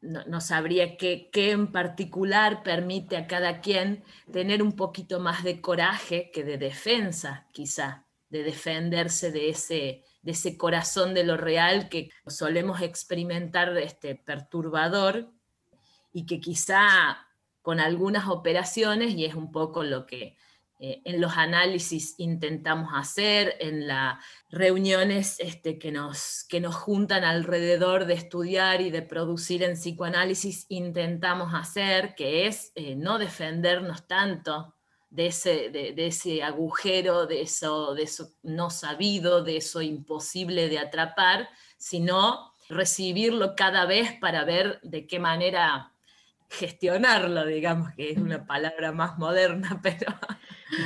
no, 0.01 0.41
sabría 0.41 0.97
qué, 0.97 1.29
en 1.33 1.71
particular 1.71 2.63
permite 2.63 3.17
a 3.17 3.27
cada 3.27 3.61
quien 3.61 4.03
tener 4.31 4.63
un 4.63 4.73
poquito 4.75 5.19
más 5.19 5.43
de 5.43 5.61
coraje 5.61 6.31
que 6.31 6.43
de 6.43 6.57
defensa, 6.57 7.47
quizá, 7.51 8.05
de 8.29 8.43
defenderse 8.43 9.31
de 9.31 9.49
ese, 9.49 10.03
de 10.21 10.31
ese 10.31 10.57
corazón 10.57 11.13
de 11.13 11.23
lo 11.23 11.35
real 11.35 11.89
que 11.89 12.11
solemos 12.27 12.81
experimentar 12.81 13.75
este 13.77 14.15
perturbador 14.15 15.31
y 16.13 16.25
que 16.25 16.39
quizá 16.39 17.27
con 17.61 17.79
algunas 17.79 18.27
operaciones, 18.29 19.11
y 19.15 19.25
es 19.25 19.35
un 19.35 19.51
poco 19.51 19.83
lo 19.83 20.05
que 20.05 20.37
eh, 20.81 21.01
en 21.03 21.19
los 21.19 21.36
análisis 21.36 22.15
intentamos 22.19 22.91
hacer, 22.93 23.55
en 23.59 23.86
las 23.86 24.24
reuniones 24.50 25.38
este, 25.39 25.77
que, 25.77 25.91
nos, 25.91 26.45
que 26.48 26.62
nos 26.62 26.75
juntan 26.75 27.25
alrededor 27.25 28.05
de 28.05 28.13
estudiar 28.13 28.79
y 28.79 28.89
de 28.89 29.01
producir 29.01 29.62
en 29.63 29.74
psicoanálisis, 29.74 30.65
intentamos 30.69 31.53
hacer, 31.53 32.15
que 32.15 32.48
es 32.48 32.71
eh, 32.75 32.95
no 32.95 33.19
defendernos 33.19 34.07
tanto 34.07 34.74
de 35.09 35.27
ese, 35.27 35.69
de, 35.69 36.07
ese 36.07 36.43
agujero, 36.43 37.25
de 37.25 37.41
eso, 37.41 37.93
de 37.93 38.03
eso 38.03 38.29
no 38.43 38.69
sabido, 38.69 39.43
de 39.43 39.57
eso 39.57 39.81
imposible 39.81 40.69
de 40.69 40.79
atrapar, 40.79 41.50
sino 41.77 42.53
recibirlo 42.69 43.53
cada 43.55 43.86
vez 43.86 44.13
para 44.21 44.45
ver 44.45 44.79
de 44.83 45.07
qué 45.07 45.19
manera 45.19 45.91
gestionarlo, 46.50 47.45
digamos 47.45 47.93
que 47.95 48.12
es 48.12 48.17
una 48.17 48.45
palabra 48.45 48.91
más 48.93 49.17
moderna, 49.17 49.79
pero 49.83 50.07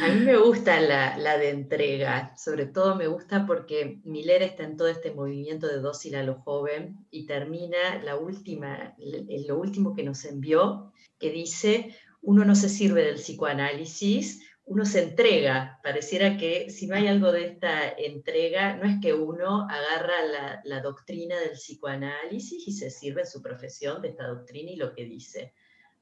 A 0.01 0.07
mí 0.07 0.21
me 0.21 0.37
gusta 0.37 0.79
la, 0.79 1.17
la, 1.17 1.37
de 1.37 1.49
entrega, 1.49 2.33
sobre 2.37 2.65
todo 2.67 2.95
me 2.95 3.07
gusta 3.07 3.45
porque 3.45 3.99
Miller 4.05 4.41
está 4.41 4.63
en 4.63 4.77
todo 4.77 4.87
este 4.87 5.11
movimiento 5.11 5.67
de 5.67 5.79
dócil 5.79 6.15
a 6.15 6.23
lo 6.23 6.35
joven 6.35 7.05
y 7.11 7.25
termina 7.25 8.01
la 8.03 8.15
última, 8.15 8.95
lo 8.97 9.59
último 9.59 9.93
que 9.93 10.03
nos 10.03 10.23
envió, 10.23 10.93
que 11.19 11.31
dice, 11.31 11.95
uno 12.21 12.45
no 12.45 12.55
se 12.55 12.69
sirve 12.69 13.03
del 13.03 13.15
psicoanálisis, 13.15 14.41
uno 14.65 14.85
se 14.85 15.03
entrega. 15.03 15.79
Pareciera 15.83 16.37
que 16.37 16.69
si 16.69 16.87
no 16.87 16.95
hay 16.95 17.07
algo 17.07 17.31
de 17.31 17.45
esta 17.45 17.89
entrega, 17.89 18.77
no 18.77 18.89
es 18.89 18.99
que 19.01 19.13
uno 19.13 19.67
agarra 19.69 20.61
la, 20.63 20.81
doctrina 20.81 21.39
del 21.39 21.51
psicoanálisis 21.51 22.67
y 22.67 22.71
se 22.71 22.89
sirve 22.89 23.21
en 23.21 23.27
su 23.27 23.41
profesión 23.41 24.01
de 24.01 24.09
esta 24.09 24.27
doctrina 24.27 24.71
y 24.71 24.77
lo 24.77 24.93
que 24.93 25.05
dice. 25.05 25.53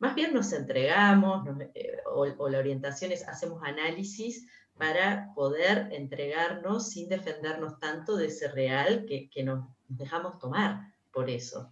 Más 0.02 0.16
bien 0.16 0.34
nos 0.34 0.52
entregamos, 0.52 1.48
eh, 1.74 1.98
o, 2.14 2.50
la 2.50 2.60
orientación 2.60 3.14
es 3.14 3.26
hacemos 3.28 3.64
análisis 3.64 4.46
para 4.78 5.34
poder 5.34 5.88
entregarnos 5.92 6.90
sin 6.90 7.08
defendernos 7.08 7.80
tanto 7.80 8.18
de 8.18 8.28
ese 8.28 8.50
real 8.50 9.06
que, 9.06 9.44
nos 9.44 9.70
dejamos 9.88 10.40
tomar 10.40 10.92
por 11.14 11.30
eso. 11.30 11.70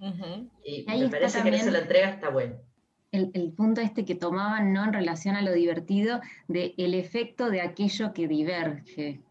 Y 0.63 0.85
me 0.85 1.09
parece 1.09 1.41
que 1.41 1.47
en 1.49 1.53
eso 1.55 1.71
la 1.71 1.79
entrega 1.79 2.09
está 2.09 2.29
bueno 2.29 2.61
el, 3.11 3.51
punto 3.55 3.81
este 3.81 4.05
que 4.05 4.15
tomaban 4.15 4.73
¿no? 4.73 4.83
en 4.83 4.93
relación 4.93 5.35
a 5.35 5.41
lo 5.41 5.51
divertido, 5.53 6.21
de 6.47 6.73
el 6.77 6.93
efecto 6.93 7.49
de 7.49 7.61
aquello 7.61 8.13
que 8.13 8.27
diverge. 8.27 9.21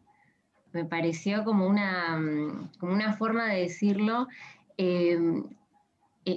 Me 0.72 0.84
pareció 0.84 1.44
como 1.44 1.66
una, 1.66 2.16
mm, 2.16 2.72
como 2.78 2.92
una 2.92 3.14
forma 3.14 3.46
de 3.46 3.62
decirlo 3.62 4.28
em, 4.76 5.44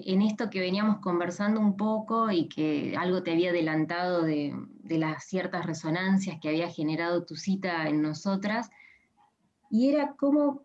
en 0.05 0.21
esto 0.21 0.49
que 0.49 0.59
veníamos 0.59 0.99
conversando 0.99 1.59
un 1.59 1.75
poco 1.75 2.31
y 2.31 2.47
que 2.47 2.95
algo 2.97 3.23
te 3.23 3.31
había 3.31 3.49
adelantado 3.49 4.23
de, 4.23 4.55
las 4.83 5.23
ciertas 5.23 5.65
resonancias 5.65 6.37
que 6.41 6.49
había 6.49 6.69
generado 6.69 7.25
tu 7.25 7.35
cita 7.35 7.87
en 7.87 8.01
nosotras, 8.01 8.69
y 9.69 9.89
era 9.89 10.15
como 10.15 10.63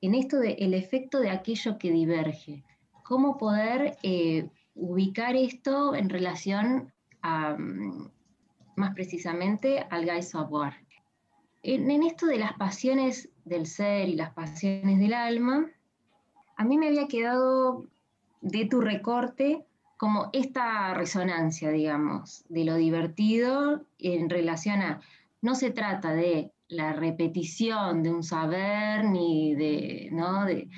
en 0.00 0.14
esto 0.14 0.38
del 0.38 0.56
el 0.58 0.74
efecto 0.74 1.20
de 1.20 1.30
aquello 1.30 1.76
que 1.78 1.90
diverge, 1.90 2.64
cómo 3.02 3.36
poder 3.36 3.98
eh, 4.02 4.48
ubicar 4.74 5.36
esto 5.36 5.94
en 5.94 6.08
relación 6.08 6.92
a, 7.20 7.54
mm, 7.58 8.10
más 8.76 8.94
precisamente 8.94 9.86
al 9.90 10.06
Guy 10.06 10.22
Savoir. 10.22 10.74
En 11.62 12.02
esto 12.04 12.26
de 12.26 12.38
las 12.38 12.52
pasiones 12.52 13.28
del 13.44 13.66
ser 13.66 14.08
y 14.08 14.14
las 14.14 14.32
pasiones 14.32 15.00
del 15.00 15.12
alma, 15.12 15.66
a 16.56 16.64
mí 16.64 16.78
me 16.78 16.86
había 16.88 17.08
quedado 17.08 17.86
de 18.40 18.66
tu 18.66 18.80
recorte 18.80 19.64
como 19.96 20.28
esta 20.32 20.92
resonancia, 20.94 21.70
digamos, 21.70 22.44
de 22.48 22.64
lo 22.64 22.76
divertido 22.76 23.86
en 23.98 24.28
relación 24.28 24.82
a, 24.82 25.00
no 25.40 25.54
se 25.54 25.70
trata 25.70 26.12
de 26.12 26.52
la 26.68 26.92
repetición 26.92 28.02
de 28.02 28.12
un 28.12 28.22
saber 28.22 29.04
ni 29.04 29.54
de, 29.54 30.08
¿no? 30.12 30.44
de, 30.44 30.68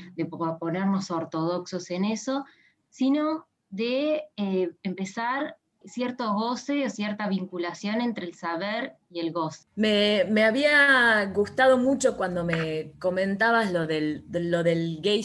ponernos 0.61 1.11
ortodoxos 1.11 1.91
en 1.91 2.05
eso, 2.05 2.45
sino 2.91 3.47
de 3.71 4.25
eh, 4.37 4.71
empezar 4.83 5.57
cierto 5.89 6.33
goce 6.35 6.87
o 6.87 6.91
cierta 6.91 7.29
vinculación 7.29 8.01
entre 8.01 8.27
el 8.27 8.35
saber 8.35 8.95
y 9.11 9.21
el 9.21 9.33
goce. 9.33 9.67
Me, 9.77 10.45
había 10.45 11.25
gustado 11.35 11.79
mucho 11.79 12.17
cuando 12.17 12.45
me 12.45 12.93
comentabas 12.99 13.73
lo 13.73 13.87
del, 13.87 14.25
lo 14.31 14.63
del 14.63 15.01
gay 15.01 15.25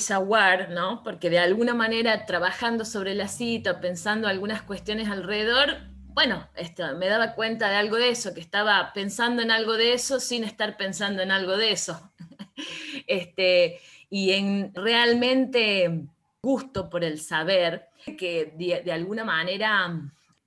¿no? 0.69 1.03
Porque 1.03 1.29
de 1.29 1.39
alguna 1.39 1.73
manera 1.73 2.25
trabajando 2.25 2.85
sobre 2.85 3.13
la 3.15 3.27
cita, 3.27 3.81
pensando 3.81 4.27
algunas 4.27 4.61
cuestiones 4.61 5.09
alrededor, 5.09 5.77
bueno, 6.13 6.47
esto, 6.55 6.95
me 6.95 7.07
daba 7.07 7.33
cuenta 7.33 7.69
de 7.69 7.75
algo 7.75 7.97
de 7.97 8.09
eso, 8.09 8.33
que 8.33 8.41
estaba 8.41 8.91
pensando 8.93 9.41
en 9.41 9.51
algo 9.51 9.73
de 9.73 9.93
eso 9.93 10.19
sin 10.19 10.43
estar 10.43 10.77
pensando 10.77 11.21
en 11.21 11.31
algo 11.31 11.57
de 11.57 11.71
eso. 11.71 12.11
este, 13.07 13.79
y 14.09 14.31
en 14.31 14.73
realmente 14.75 16.05
gusto 16.41 16.89
por 16.89 17.03
el 17.03 17.19
saber, 17.19 17.87
que 18.17 18.53
de, 18.57 18.91
alguna 18.91 19.23
manera 19.23 19.99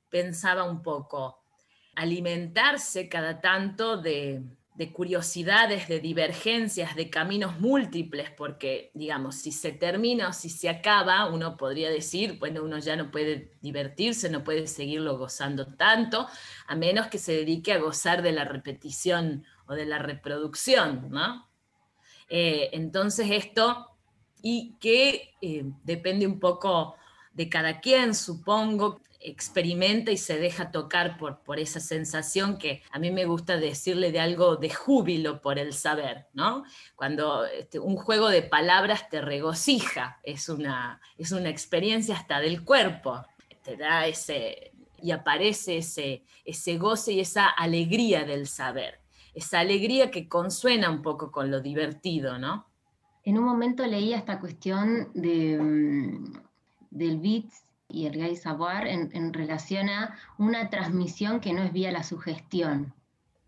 pensaba 0.08 0.64
un 0.64 0.82
poco 0.82 1.40
alimentarse 1.96 3.08
cada 3.08 3.40
tanto 3.40 3.96
de, 3.96 4.42
curiosidades, 4.92 5.88
de 5.88 6.00
divergencias, 6.00 6.94
de 6.94 7.08
caminos 7.08 7.58
múltiples, 7.58 8.30
porque, 8.30 8.90
digamos, 8.92 9.36
si 9.36 9.50
se 9.50 9.72
termina 9.72 10.28
o 10.28 10.32
si 10.32 10.50
se 10.50 10.68
acaba, 10.68 11.26
uno 11.26 11.56
podría 11.56 11.88
decir, 11.88 12.38
bueno, 12.38 12.62
uno 12.62 12.78
ya 12.78 12.94
no 12.94 13.10
puede 13.10 13.52
divertirse, 13.62 14.28
no 14.28 14.44
puede 14.44 14.66
seguirlo 14.66 15.16
gozando 15.16 15.74
tanto, 15.74 16.28
a 16.66 16.76
menos 16.76 17.06
que 17.06 17.18
se 17.18 17.32
dedique 17.32 17.72
a 17.72 17.78
gozar 17.78 18.20
de 18.20 18.32
la 18.32 18.44
repetición 18.44 19.44
o 19.66 19.74
de 19.74 19.86
la 19.86 19.98
reproducción, 19.98 21.08
¿no? 21.10 21.48
Eh, 22.28 22.70
entonces 22.72 23.28
esto, 23.30 23.96
y 24.42 24.76
que 24.78 25.34
eh, 25.40 25.64
depende 25.84 26.26
un 26.26 26.38
poco 26.38 26.96
de 27.32 27.48
cada 27.48 27.80
quien, 27.80 28.14
supongo, 28.14 29.00
experimenta 29.26 30.12
y 30.12 30.16
se 30.16 30.38
deja 30.38 30.70
tocar 30.70 31.18
por, 31.18 31.40
por 31.40 31.58
esa 31.58 31.80
sensación 31.80 32.58
que 32.58 32.82
a 32.92 32.98
mí 32.98 33.10
me 33.10 33.24
gusta 33.24 33.56
decirle 33.56 34.12
de 34.12 34.20
algo 34.20 34.56
de 34.56 34.70
júbilo 34.70 35.42
por 35.42 35.58
el 35.58 35.72
saber, 35.72 36.26
¿no? 36.32 36.64
Cuando 36.94 37.44
este, 37.44 37.78
un 37.78 37.96
juego 37.96 38.28
de 38.28 38.42
palabras 38.42 39.08
te 39.10 39.20
regocija, 39.20 40.20
es 40.22 40.48
una, 40.48 41.00
es 41.18 41.32
una 41.32 41.48
experiencia 41.48 42.14
hasta 42.14 42.40
del 42.40 42.64
cuerpo, 42.64 43.24
te 43.62 43.76
da 43.76 44.06
ese, 44.06 44.72
y 45.02 45.10
aparece 45.10 45.78
ese, 45.78 46.22
ese 46.44 46.78
goce 46.78 47.12
y 47.12 47.20
esa 47.20 47.48
alegría 47.48 48.24
del 48.24 48.46
saber, 48.46 49.00
esa 49.34 49.58
alegría 49.58 50.10
que 50.10 50.28
consuena 50.28 50.88
un 50.88 51.02
poco 51.02 51.32
con 51.32 51.50
lo 51.50 51.60
divertido, 51.60 52.38
¿no? 52.38 52.66
En 53.24 53.38
un 53.38 53.44
momento 53.44 53.84
leía 53.84 54.18
esta 54.18 54.38
cuestión 54.38 55.10
de 55.14 55.58
mm, 55.60 56.46
del 56.90 57.18
BITS 57.18 57.65
y 57.88 58.06
el 58.06 58.18
Gay 58.18 58.36
Savoir 58.36 58.86
en, 58.86 59.32
relación 59.32 59.88
a 59.88 60.16
una 60.38 60.70
transmisión 60.70 61.40
que 61.40 61.52
no 61.52 61.62
es 61.62 61.72
vía 61.72 61.92
la 61.92 62.02
sugestión. 62.02 62.94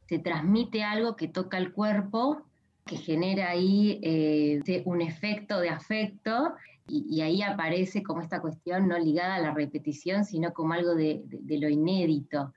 Se 0.09 0.19
transmite 0.19 0.85
algo 0.85 1.17
que 1.17 1.29
toca 1.29 1.59
el 1.59 1.73
cuerpo, 1.73 2.43
que 2.87 2.97
genera 2.97 3.51
ahí 3.51 4.01
eh, 4.03 4.83
un 4.85 5.03
efecto 5.03 5.61
de 5.61 5.71
afecto, 5.71 6.55
y, 6.91 7.21
ahí 7.21 7.43
aparece 7.43 8.03
como 8.03 8.23
esta 8.23 8.41
cuestión 8.41 8.89
no 8.89 8.99
ligada 8.99 9.35
a 9.35 9.41
la 9.41 9.53
repetición, 9.53 10.25
sino 10.25 10.55
como 10.55 10.73
algo 10.73 10.95
de, 10.95 11.21
de 11.27 11.59
lo 11.59 11.69
inédito, 11.69 12.55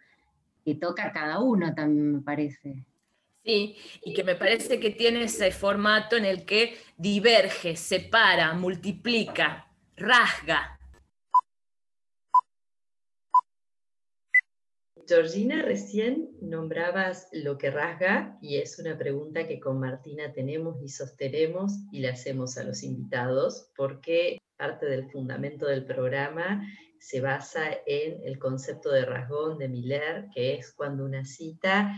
que 0.64 0.76
toca 0.76 1.08
a 1.08 1.12
cada 1.12 1.40
uno 1.42 1.74
también 1.74 2.14
me 2.14 2.22
parece. 2.22 2.86
Sí, 3.44 3.76
y 4.06 4.14
que 4.14 4.24
me 4.24 4.36
parece 4.36 4.80
que 4.80 4.92
tiene 4.92 5.24
ese 5.24 5.52
formato 5.52 6.16
en 6.16 6.24
el 6.24 6.46
que 6.46 6.78
diverge, 6.96 7.76
separa, 7.76 8.54
multiplica, 8.54 9.68
rasga, 9.98 10.80
Georgina, 15.08 15.62
recién 15.62 16.30
nombrabas 16.42 17.28
lo 17.32 17.58
que 17.58 17.72
rasga 17.72 18.38
y 18.42 18.58
es 18.58 18.80
una 18.80 18.98
pregunta 18.98 19.48
que 19.48 19.60
con 19.60 19.80
Martina 19.80 20.32
tenemos 20.34 20.82
y 20.82 20.90
sostenemos 20.90 21.74
y 21.92 22.00
le 22.00 22.10
hacemos 22.10 22.58
a 22.58 22.64
los 22.64 22.84
invitados 22.84 23.70
porque 23.76 24.38
parte 24.58 24.86
del 24.86 25.10
fundamento 25.10 25.66
del 25.66 25.86
programa 25.86 26.66
se 27.00 27.20
basa 27.20 27.72
en 27.86 28.22
el 28.24 28.38
concepto 28.38 28.92
de 28.92 29.06
rasgón 29.06 29.58
de 29.58 29.70
Miller, 29.70 30.28
que 30.34 30.56
es 30.56 30.72
cuando 30.72 31.04
una 31.04 31.26
cita 31.26 31.92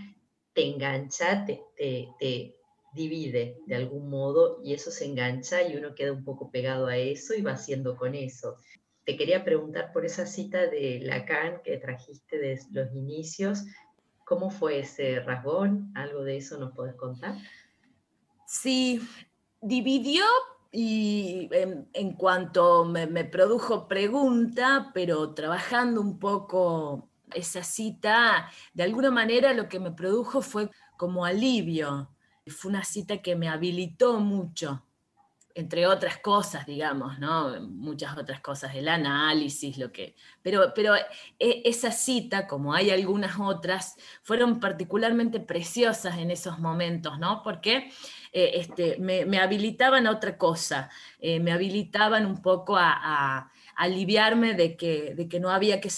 te 0.54 0.66
engancha, 0.66 1.46
te, 1.46 1.62
te 2.20 2.56
divide 2.94 3.58
de 3.66 3.76
algún 3.76 4.10
modo 4.10 4.60
y 4.64 4.74
eso 4.74 4.92
se 4.92 5.06
engancha 5.06 5.62
y 5.64 5.76
uno 5.76 5.96
queda 5.96 6.14
un 6.14 6.24
poco 6.24 6.52
pegado 6.52 6.88
a 6.88 6.98
eso 6.98 7.34
y 7.34 7.42
va 7.42 7.54
haciendo 7.54 7.96
con 7.96 8.16
eso 8.16 8.58
te 9.06 9.18
quería 9.18 9.44
preguntar 9.44 9.92
por 9.92 10.06
esa 10.06 10.26
cita 10.26 10.68
de 10.68 11.00
Lacan 11.02 11.62
que 11.64 11.78
trajiste 11.78 12.38
de 12.38 12.60
los 12.72 12.94
inicios. 12.94 13.66
¿Cómo 14.26 14.50
fue 14.50 14.80
ese 14.80 15.20
rasgón? 15.20 15.92
¿Algo 15.96 16.24
de 16.24 16.38
eso 16.38 16.58
nos 16.58 16.72
podés 16.72 16.96
contar? 16.96 17.36
Sí, 18.48 19.02
dividió 19.62 20.24
y 20.72 21.50
en, 21.52 22.14
cuanto 22.14 22.86
me, 22.86 23.06
me, 23.06 23.26
produjo 23.26 23.88
pregunta, 23.88 24.92
pero 24.94 25.34
trabajando 25.34 26.02
un 26.02 26.18
poco 26.18 27.10
esa 27.34 27.64
cita, 27.64 28.50
de 28.74 28.84
alguna 28.84 29.12
manera 29.12 29.54
lo 29.54 29.68
que 29.68 29.80
me 29.80 29.92
produjo 29.92 30.42
fue 30.42 30.70
como 30.98 31.26
alivio. 31.26 32.10
Fue 32.48 32.70
una 32.70 32.84
cita 32.84 33.22
que 33.22 33.36
me 33.36 33.50
habilitó 33.50 34.20
mucho 34.20 34.84
entre 35.56 35.86
otras 35.86 36.18
cosas, 36.18 36.66
digamos, 36.66 37.20
¿no? 37.20 37.60
Muchas 37.62 38.18
otras 38.18 38.42
cosas, 38.42 38.76
el 38.76 38.88
análisis, 38.88 39.78
lo 39.78 39.92
que... 39.92 40.16
Pero, 40.42 40.74
pero 40.74 40.96
e, 40.96 41.62
esa 41.66 41.92
cita, 41.92 42.48
como 42.48 42.74
hay 42.74 42.90
algunas 42.90 43.40
otras, 43.40 43.96
fueron 44.24 44.60
particularmente 44.60 45.40
preciosas 45.40 46.18
en 46.18 46.32
esos 46.32 46.60
momentos, 46.60 47.20
¿no? 47.20 47.44
Porque 47.44 47.92
eh, 48.32 48.52
este, 48.56 48.98
me, 49.00 49.40
habilitaban 49.40 50.08
a 50.08 50.12
otra 50.12 50.38
cosa, 50.38 50.90
eh, 51.20 51.40
me 51.40 51.52
habilitaban 51.52 52.26
un 52.26 52.42
poco 52.42 52.76
a, 52.78 53.52
aliviarme 53.76 54.54
de 54.54 54.78
que, 54.78 55.16
de 55.16 55.28
que 55.28 55.40
no 55.40 55.50
había 55.50 55.82
que, 55.82 55.90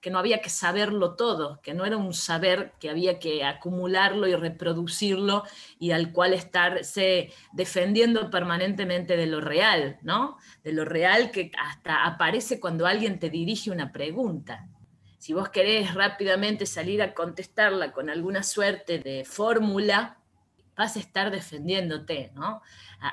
que 0.00 0.10
no 0.10 0.18
había 0.18 0.40
que 0.40 0.50
saberlo 0.50 1.14
todo, 1.14 1.60
que 1.62 1.74
no 1.74 1.84
era 1.84 1.96
un 1.96 2.14
saber 2.14 2.72
que 2.80 2.88
había 2.88 3.18
que 3.18 3.44
acumularlo 3.44 4.26
y 4.26 4.34
reproducirlo 4.34 5.44
y 5.78 5.90
al 5.90 6.12
cual 6.12 6.32
estarse 6.32 7.32
defendiendo 7.52 8.30
permanentemente 8.30 9.16
de 9.16 9.26
lo 9.26 9.40
real, 9.40 9.98
¿no? 10.02 10.38
De 10.64 10.72
lo 10.72 10.84
real 10.84 11.30
que 11.30 11.50
hasta 11.58 12.04
aparece 12.04 12.60
cuando 12.60 12.86
alguien 12.86 13.18
te 13.18 13.28
dirige 13.30 13.70
una 13.70 13.92
pregunta. 13.92 14.68
Si 15.18 15.34
vos 15.34 15.50
querés 15.50 15.92
rápidamente 15.92 16.64
salir 16.64 17.02
a 17.02 17.12
contestarla 17.12 17.92
con 17.92 18.08
alguna 18.08 18.42
suerte 18.42 19.00
de 19.00 19.26
fórmula, 19.26 20.19
vas 20.80 20.96
a 20.96 21.00
estar 21.00 21.30
defendiéndote, 21.30 22.32
¿no? 22.34 22.62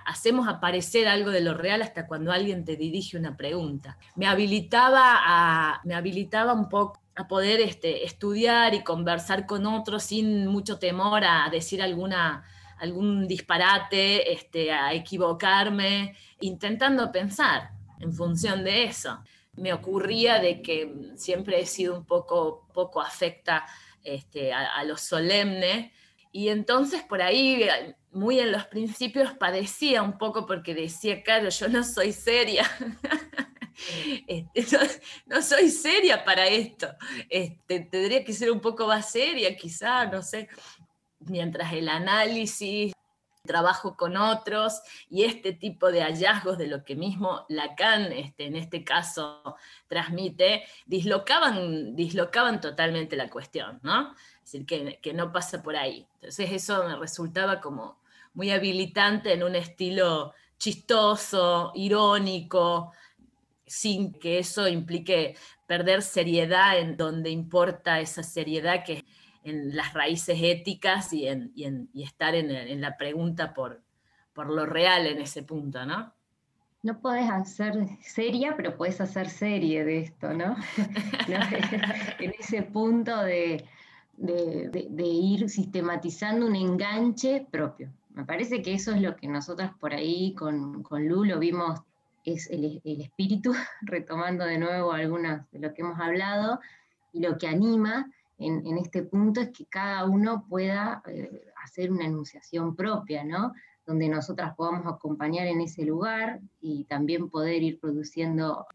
Hacemos 0.05 0.47
aparecer 0.47 1.05
algo 1.05 1.31
de 1.31 1.41
lo 1.41 1.53
real 1.53 1.81
hasta 1.81 2.07
cuando 2.07 2.31
alguien 2.31 2.63
te 2.63 2.77
dirige 2.77 3.17
una 3.17 3.35
pregunta. 3.35 3.97
Me 4.15 4.25
habilitaba, 4.25 5.17
a, 5.17 5.81
me 5.83 5.93
habilitaba 5.93 6.53
un 6.53 6.69
poco 6.69 7.01
a 7.17 7.27
poder 7.27 7.59
este, 7.59 8.05
estudiar 8.05 8.73
y 8.73 8.85
conversar 8.85 9.45
con 9.45 9.65
otros 9.65 10.03
sin 10.03 10.47
mucho 10.47 10.79
temor 10.79 11.25
a 11.25 11.49
decir 11.49 11.81
alguna, 11.81 12.45
algún 12.79 13.27
disparate, 13.27 14.31
este, 14.31 14.71
a 14.71 14.93
equivocarme, 14.93 16.15
intentando 16.39 17.11
pensar 17.11 17.71
en 17.99 18.13
función 18.13 18.63
de 18.63 18.85
eso. 18.85 19.19
Me 19.55 19.73
ocurría 19.73 20.39
de 20.39 20.61
que 20.61 21.11
siempre 21.17 21.59
he 21.59 21.65
sido 21.65 21.97
un 21.97 22.05
poco, 22.05 22.65
poco 22.73 23.01
afecta 23.01 23.65
este, 24.03 24.53
a, 24.53 24.77
a, 24.77 24.85
lo 24.85 24.95
solemne 24.95 25.91
y 26.37 26.49
entonces 26.49 27.01
por 27.01 27.23
ahí, 27.23 27.67
muy 28.11 28.39
en 28.39 28.51
los 28.51 28.67
principios, 28.67 29.33
padecía 29.33 30.03
un 30.03 30.19
poco 30.19 30.45
porque 30.45 30.75
decía, 30.75 31.23
claro, 31.23 31.49
yo 31.49 31.67
no 31.67 31.83
soy 31.83 32.13
seria. 32.13 32.63
Este, 34.27 34.65
no, 35.27 35.39
soy 35.39 35.69
seria 35.69 36.25
para 36.25 36.47
esto. 36.47 36.87
Este, 37.29 37.81
tendría 37.81 38.25
que 38.25 38.33
ser 38.33 38.51
un 38.51 38.59
poco 38.59 38.87
más 38.87 39.11
seria, 39.11 39.55
quizá, 39.55 40.05
no 40.07 40.23
sé. 40.23 40.49
Mientras 41.19 41.71
el 41.73 41.87
análisis, 41.87 42.91
trabajo 43.47 43.95
con 43.95 44.17
otros 44.17 44.81
y 45.09 45.23
este 45.23 45.53
tipo 45.53 45.91
de 45.91 46.01
hallazgos 46.01 46.59
de 46.59 46.67
lo 46.67 46.83
que 46.83 46.95
mismo 46.95 47.45
Lacan, 47.49 48.11
este, 48.11 48.45
en 48.45 48.55
este 48.55 48.83
caso, 48.83 49.55
transmite, 49.87 50.63
dislocaban, 50.85 51.95
dislocaban 51.95 52.61
totalmente 52.61 53.15
la 53.15 53.29
cuestión, 53.29 53.79
¿no? 53.81 54.13
Es 54.47 54.53
decir, 54.65 54.99
que, 55.01 55.13
no 55.13 55.33
pasa 55.33 55.61
por 55.61 55.75
ahí. 55.75 56.07
Entonces 56.15 56.53
eso 56.53 56.85
me 56.87 56.95
resultaba 56.95 57.59
como 57.59 57.97
muy 58.33 58.51
habilitante 58.51 59.33
en 59.33 59.43
un 59.43 59.55
estilo 59.55 60.33
chistoso, 60.57 61.73
irónico, 61.75 62.93
sin 63.65 64.13
que 64.13 64.39
eso 64.39 64.69
implique 64.69 65.35
perder 65.65 66.01
seriedad 66.01 66.79
en 66.79 66.95
donde 66.95 67.29
importa 67.29 67.99
esa 67.99 68.23
seriedad 68.23 68.85
que 68.85 68.93
es 68.93 69.03
en 69.43 69.75
las 69.75 69.93
raíces 69.93 70.39
éticas 70.41 71.11
y, 71.11 71.27
en, 71.27 71.89
estar 71.93 72.33
en, 72.33 72.79
la 72.79 72.95
pregunta 72.95 73.53
por, 73.53 73.81
por 74.31 74.49
lo 74.49 74.65
real 74.65 75.07
en 75.07 75.19
ese 75.19 75.43
punto, 75.43 75.85
¿no? 75.85 76.13
No 76.83 77.01
puedes 77.01 77.29
hacer 77.29 77.73
seria, 78.01 78.55
pero 78.55 78.77
puedes 78.77 79.01
hacer 79.01 79.29
serie 79.29 79.83
de 79.83 79.99
esto, 79.99 80.33
¿no? 80.33 80.55
en 82.19 82.33
ese 82.39 82.61
punto 82.63 83.23
de, 83.23 83.65
de, 84.17 85.07
ir 85.07 85.49
sistematizando 85.49 86.47
un 86.47 86.55
enganche 86.55 87.47
propio. 87.51 87.91
Me 88.09 88.25
parece 88.25 88.61
que 88.61 88.73
eso 88.73 88.91
es 88.91 89.01
lo 89.01 89.15
que 89.15 89.27
nosotras 89.27 89.73
por 89.79 89.93
ahí 89.93 90.33
con, 90.33 90.81
con 90.83 91.07
Lu 91.07 91.23
lo 91.23 91.39
vimos, 91.39 91.79
es 92.25 92.49
el, 92.49 92.81
espíritu, 92.83 93.53
retomando 93.81 94.43
de 94.43 94.57
nuevo 94.57 94.91
algunas 94.91 95.49
de 95.51 95.59
lo 95.59 95.73
que 95.73 95.81
hemos 95.81 95.99
hablado, 95.99 96.59
y 97.13 97.21
lo 97.21 97.37
que 97.37 97.47
anima 97.47 98.11
en, 98.39 98.77
este 98.77 99.03
punto 99.03 99.41
es 99.41 99.49
que 99.49 99.65
cada 99.65 100.05
uno 100.05 100.45
pueda 100.47 101.01
eh, 101.07 101.47
hacer 101.63 101.91
una 101.91 102.05
enunciación 102.05 102.75
propia, 102.75 103.23
¿no? 103.23 103.53
Donde 103.85 104.09
nosotras 104.09 104.53
podamos 104.55 104.85
acompañar 104.85 105.47
en 105.47 105.61
ese 105.61 105.85
lugar 105.85 106.39
y 106.61 106.83
también 106.83 107.29
poder 107.29 107.63
ir 107.63 107.79
produciendo 107.79 108.67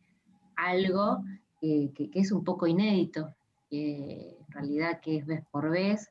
algo 0.57 1.23
que, 1.61 1.93
que 1.95 2.11
es 2.15 2.33
un 2.33 2.43
poco 2.43 2.67
inédito 2.67 3.33
realidad 4.53 5.01
que 5.01 5.17
es 5.17 5.27
vez 5.27 5.45
por 5.51 5.71
vez, 5.71 6.11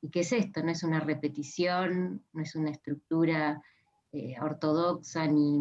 y 0.00 0.10
qué 0.10 0.20
es 0.20 0.32
esto, 0.32 0.62
no 0.62 0.70
es 0.70 0.82
una 0.82 1.00
repetición, 1.00 2.22
no 2.32 2.42
es 2.42 2.56
una 2.56 2.70
estructura 2.70 3.62
eh, 4.12 4.34
ortodoxa 4.42 5.26
ni 5.26 5.58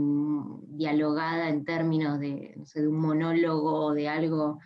dialogada 0.68 1.48
en 1.48 1.64
términos 1.64 2.20
de, 2.20 2.56
de 2.74 2.88
un 2.88 3.00
monólogo 3.00 3.86
o 3.86 3.94
de 3.94 4.10
algo 4.10 4.60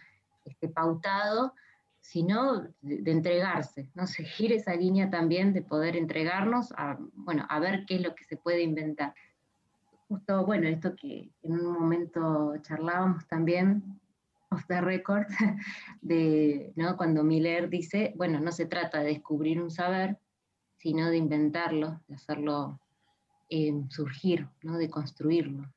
este, 0.45 0.69
pautado, 0.69 1.53
sino 1.99 2.67
de, 2.81 3.11
entregarse, 3.11 3.89
¿no? 3.93 4.07
seguir 4.07 4.53
esa 4.53 4.75
línea 4.75 5.09
también 5.09 5.53
de 5.53 5.61
poder 5.61 5.97
entregarnos 5.97 6.71
a, 6.77 6.97
bueno, 7.13 7.45
a 7.49 7.59
ver 7.59 7.85
qué 7.85 7.95
es 7.95 8.01
lo 8.01 8.15
que 8.15 8.23
se 8.23 8.37
puede 8.37 8.61
inventar. 8.61 9.13
Justo, 10.07 10.45
bueno, 10.45 10.67
esto 10.67 10.95
que 10.95 11.29
en 11.43 11.51
un 11.51 11.73
momento 11.73 12.55
charlábamos 12.61 13.27
también, 13.27 13.99
the 14.67 14.81
record, 14.81 15.27
de 16.01 16.71
¿no? 16.75 16.97
cuando 16.97 17.23
Miller 17.23 17.69
dice, 17.69 18.13
bueno, 18.15 18.39
no 18.39 18.51
se 18.51 18.65
trata 18.65 18.99
de 18.99 19.07
descubrir 19.07 19.61
un 19.61 19.71
saber, 19.71 20.17
sino 20.77 21.09
de 21.09 21.17
inventarlo, 21.17 22.01
de 22.07 22.15
hacerlo 22.15 22.79
eh, 23.49 23.73
surgir, 23.89 24.47
¿no? 24.63 24.77
de 24.77 24.89
construirlo. 24.89 25.71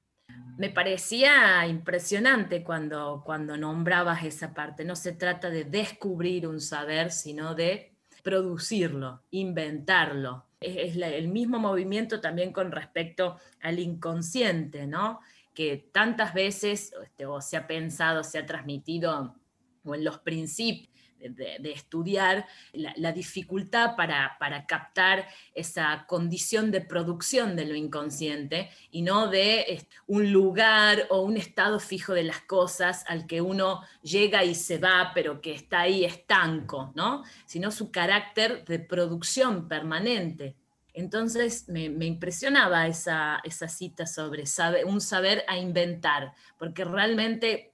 Me 0.59 0.71
parecía 0.71 1.67
impresionante 1.67 2.65
cuando, 2.65 3.23
cuando 3.25 3.57
nombrabas 3.57 4.25
esa 4.25 4.55
parte. 4.55 4.85
No 4.85 4.97
se 4.97 5.13
trata 5.13 5.51
de 5.51 5.65
descubrir 5.65 6.49
un 6.49 6.61
saber, 6.61 7.13
sino 7.13 7.55
de 7.55 7.93
producirlo, 8.25 9.23
inventarlo. 9.31 10.47
Es, 10.61 10.97
el 10.97 11.29
mismo 11.29 11.59
movimiento 11.59 12.21
también 12.21 12.53
con 12.53 12.73
respecto 12.73 13.37
al 13.61 13.79
inconsciente, 13.79 14.87
¿no? 14.87 15.21
Que 15.59 15.91
tantas 15.91 16.35
veces 16.35 16.93
este, 17.03 17.25
se 17.41 17.57
ha 17.57 17.67
pensado, 17.67 18.23
se 18.23 18.39
ha 18.39 18.47
transmitido, 18.47 19.35
o 19.83 19.95
en 19.97 20.05
los 20.05 20.21
principios 20.21 20.89
de, 21.19 21.73
estudiar, 21.73 22.47
la, 22.73 23.11
dificultad 23.11 23.97
para, 23.97 24.37
para, 24.39 24.67
captar 24.67 25.27
esa 25.57 26.05
condición 26.07 26.71
de 26.71 26.81
producción 26.81 27.57
de 27.57 27.65
lo 27.65 27.75
inconsciente 27.75 28.71
y 28.93 29.03
no 29.03 29.27
de 29.27 29.85
un 30.07 30.31
lugar 30.31 31.09
o 31.11 31.23
un 31.23 31.37
estado 31.37 31.81
fijo 31.81 32.13
de 32.13 32.23
las 32.23 32.43
cosas 32.43 33.05
al 33.09 33.27
que 33.27 33.41
uno 33.41 33.83
llega 34.01 34.45
y 34.45 34.55
se 34.55 34.79
va, 34.79 35.11
pero 35.13 35.41
que 35.41 35.55
está 35.55 35.81
ahí 35.81 36.05
estanco, 36.05 36.93
¿no? 36.95 37.25
sino 37.47 37.73
su 37.73 37.91
carácter 37.91 38.65
de 38.65 38.79
producción 38.79 39.67
permanente. 39.67 40.55
Entonces 40.99 41.69
me, 41.69 41.85
impresionaba 41.85 42.89
esa, 42.89 43.41
cita 43.69 44.05
sobre 44.05 44.45
un 44.85 45.01
saber 45.01 45.45
a 45.47 45.57
inventar, 45.57 46.33
porque 46.59 46.85
realmente 46.85 47.73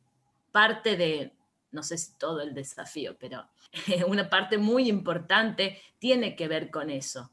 parte 0.53 0.99
de, 0.99 1.33
no 1.71 1.83
sé 1.83 1.97
si 1.97 2.13
todo 2.19 2.43
el 2.43 2.53
desafío, 2.53 3.17
pero 3.19 3.49
una 4.09 4.29
parte 4.29 4.59
muy 4.59 4.91
importante 4.91 5.81
tiene 5.99 6.37
que 6.37 6.49
ver 6.49 6.71
con 6.71 6.91
eso. 6.91 7.31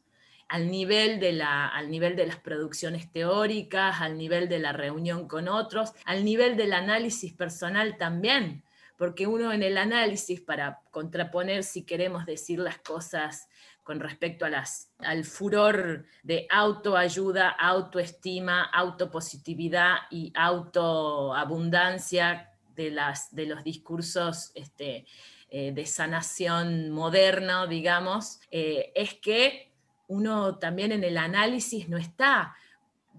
Al 0.48 0.72
nivel, 0.72 1.20
de 1.20 1.34
la, 1.34 1.68
al 1.68 1.92
nivel 1.92 2.16
de 2.16 2.26
las 2.26 2.38
producciones 2.38 3.12
teóricas, 3.12 4.00
al 4.00 4.18
nivel 4.18 4.48
de 4.48 4.60
la 4.60 4.72
reunión 4.72 5.28
con 5.28 5.50
otros, 5.50 5.92
al 6.06 6.24
nivel 6.24 6.56
del 6.56 6.72
análisis 6.72 7.34
personal 7.34 7.98
también, 7.98 8.64
porque 8.96 9.28
uno 9.28 9.52
en 9.52 9.64
el 9.64 9.78
análisis, 9.78 10.40
para 10.40 10.80
contraponer, 10.92 11.66
si 11.66 11.84
queremos 11.84 12.26
decir 12.26 12.60
las 12.60 12.78
cosas 12.78 13.50
con 13.84 14.00
respecto 14.00 14.46
a 14.46 14.50
las, 14.50 14.92
al 15.00 15.26
furor 15.26 16.06
de 16.24 16.48
autoayuda, 16.50 17.50
autoestima, 17.50 18.64
autopositividad 18.64 19.96
y 20.10 20.32
autoabundancia 20.36 22.48
de, 22.76 23.46
los 23.46 23.64
discursos 23.64 24.52
este, 24.56 25.06
eh, 25.50 25.72
de 25.72 25.86
sanación 25.86 26.92
moderno, 26.92 27.68
digamos, 27.68 28.40
eh, 28.50 28.92
es 28.96 29.16
que 29.16 29.72
uno 30.08 30.58
también 30.58 30.92
en 30.92 31.04
el 31.04 31.18
análisis 31.18 31.90
no 31.90 31.98
está 31.98 32.56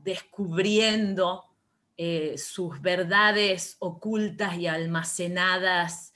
descubriendo 0.05 1.45
eh, 1.97 2.37
sus 2.39 2.81
verdades 2.81 3.77
ocultas 3.79 4.57
y 4.57 4.67
almacenadas 4.67 6.12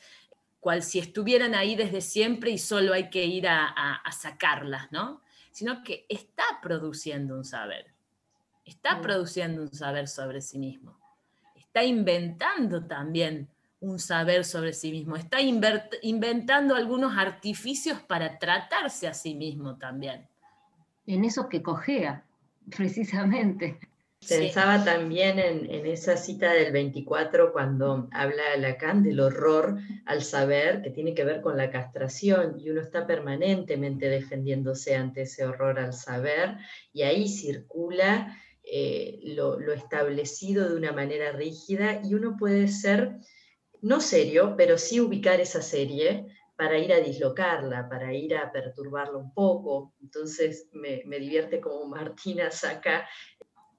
cual 0.66 0.82
si 0.82 0.98
estuvieran 0.98 1.54
ahí 1.54 1.76
desde 1.76 2.00
siempre 2.00 2.50
y 2.50 2.58
solo 2.58 2.92
hay 2.92 3.08
que 3.08 3.24
ir 3.24 3.46
a, 3.46 4.02
sacarlas, 4.10 4.90
¿no? 4.90 5.22
Sino 5.52 5.84
que 5.84 6.06
está 6.08 6.42
produciendo 6.60 7.36
un 7.36 7.44
saber, 7.44 7.94
está 8.64 8.96
mm. 8.96 9.00
produciendo 9.00 9.62
un 9.62 9.72
saber 9.72 10.08
sobre 10.08 10.40
sí 10.40 10.58
mismo, 10.58 10.98
está 11.54 11.84
inventando 11.84 12.84
también 12.84 13.48
un 13.78 14.00
saber 14.00 14.44
sobre 14.44 14.72
sí 14.72 14.90
mismo, 14.90 15.14
está 15.14 15.38
inventando 15.40 16.74
algunos 16.74 17.16
artificios 17.16 18.00
para 18.00 18.36
tratarse 18.36 19.06
a 19.06 19.14
sí 19.14 19.36
mismo 19.36 19.76
también. 19.78 20.26
En 21.06 21.24
eso 21.24 21.48
que 21.48 21.62
cojea, 21.62 22.24
precisamente. 22.76 23.78
Pensaba 24.28 24.84
también 24.84 25.38
en, 25.38 25.86
esa 25.86 26.16
cita 26.16 26.52
del 26.52 26.72
24 26.72 27.52
cuando 27.52 28.08
habla 28.12 28.56
Lacan 28.56 29.02
del 29.02 29.20
horror 29.20 29.78
al 30.04 30.22
saber 30.22 30.82
que 30.82 30.90
tiene 30.90 31.14
que 31.14 31.24
ver 31.24 31.40
con 31.40 31.56
la 31.56 31.70
castración 31.70 32.58
y 32.58 32.70
uno 32.70 32.80
está 32.80 33.06
permanentemente 33.06 34.08
defendiéndose 34.08 34.96
ante 34.96 35.22
ese 35.22 35.44
horror 35.44 35.78
al 35.78 35.92
saber 35.92 36.56
y 36.92 37.02
ahí 37.02 37.28
circula 37.28 38.36
eh, 38.68 39.20
lo, 39.22 39.72
establecido 39.72 40.68
de 40.68 40.74
una 40.74 40.90
manera 40.90 41.30
rígida 41.30 42.00
y 42.02 42.14
uno 42.14 42.36
puede 42.36 42.66
ser, 42.66 43.18
no 43.80 44.00
serio, 44.00 44.54
pero 44.56 44.76
sí 44.76 44.98
ubicar 44.98 45.40
esa 45.40 45.62
serie 45.62 46.26
para 46.56 46.76
ir 46.76 46.92
a 46.92 46.98
dislocarla, 46.98 47.88
para 47.88 48.12
ir 48.12 48.34
a 48.34 48.50
perturbarla 48.50 49.18
un 49.18 49.32
poco. 49.32 49.94
Entonces 50.02 50.68
me, 50.72 51.04
divierte 51.20 51.60
como 51.60 51.86
Martina 51.86 52.50
saca 52.50 53.08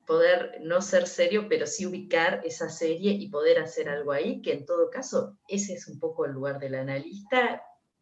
poder 0.08 0.60
no 0.62 0.82
ser 0.82 1.06
serio, 1.06 1.48
pero 1.50 1.67
sí 1.67 1.86
ubicar 1.86 2.41
esa 2.46 2.70
serie 2.70 3.12
y 3.12 3.30
poder 3.30 3.60
hacer 3.60 3.89
algo 3.89 4.13
ahí, 4.13 4.41
que 4.41 4.54
en 4.54 4.65
todo 4.65 4.89
caso 4.89 5.38
ese 5.50 5.74
es 5.74 5.89
un 5.89 6.00
poco 6.00 6.26
el 6.26 6.32
lugar 6.32 6.60
del 6.60 6.76
analista. 6.76 7.62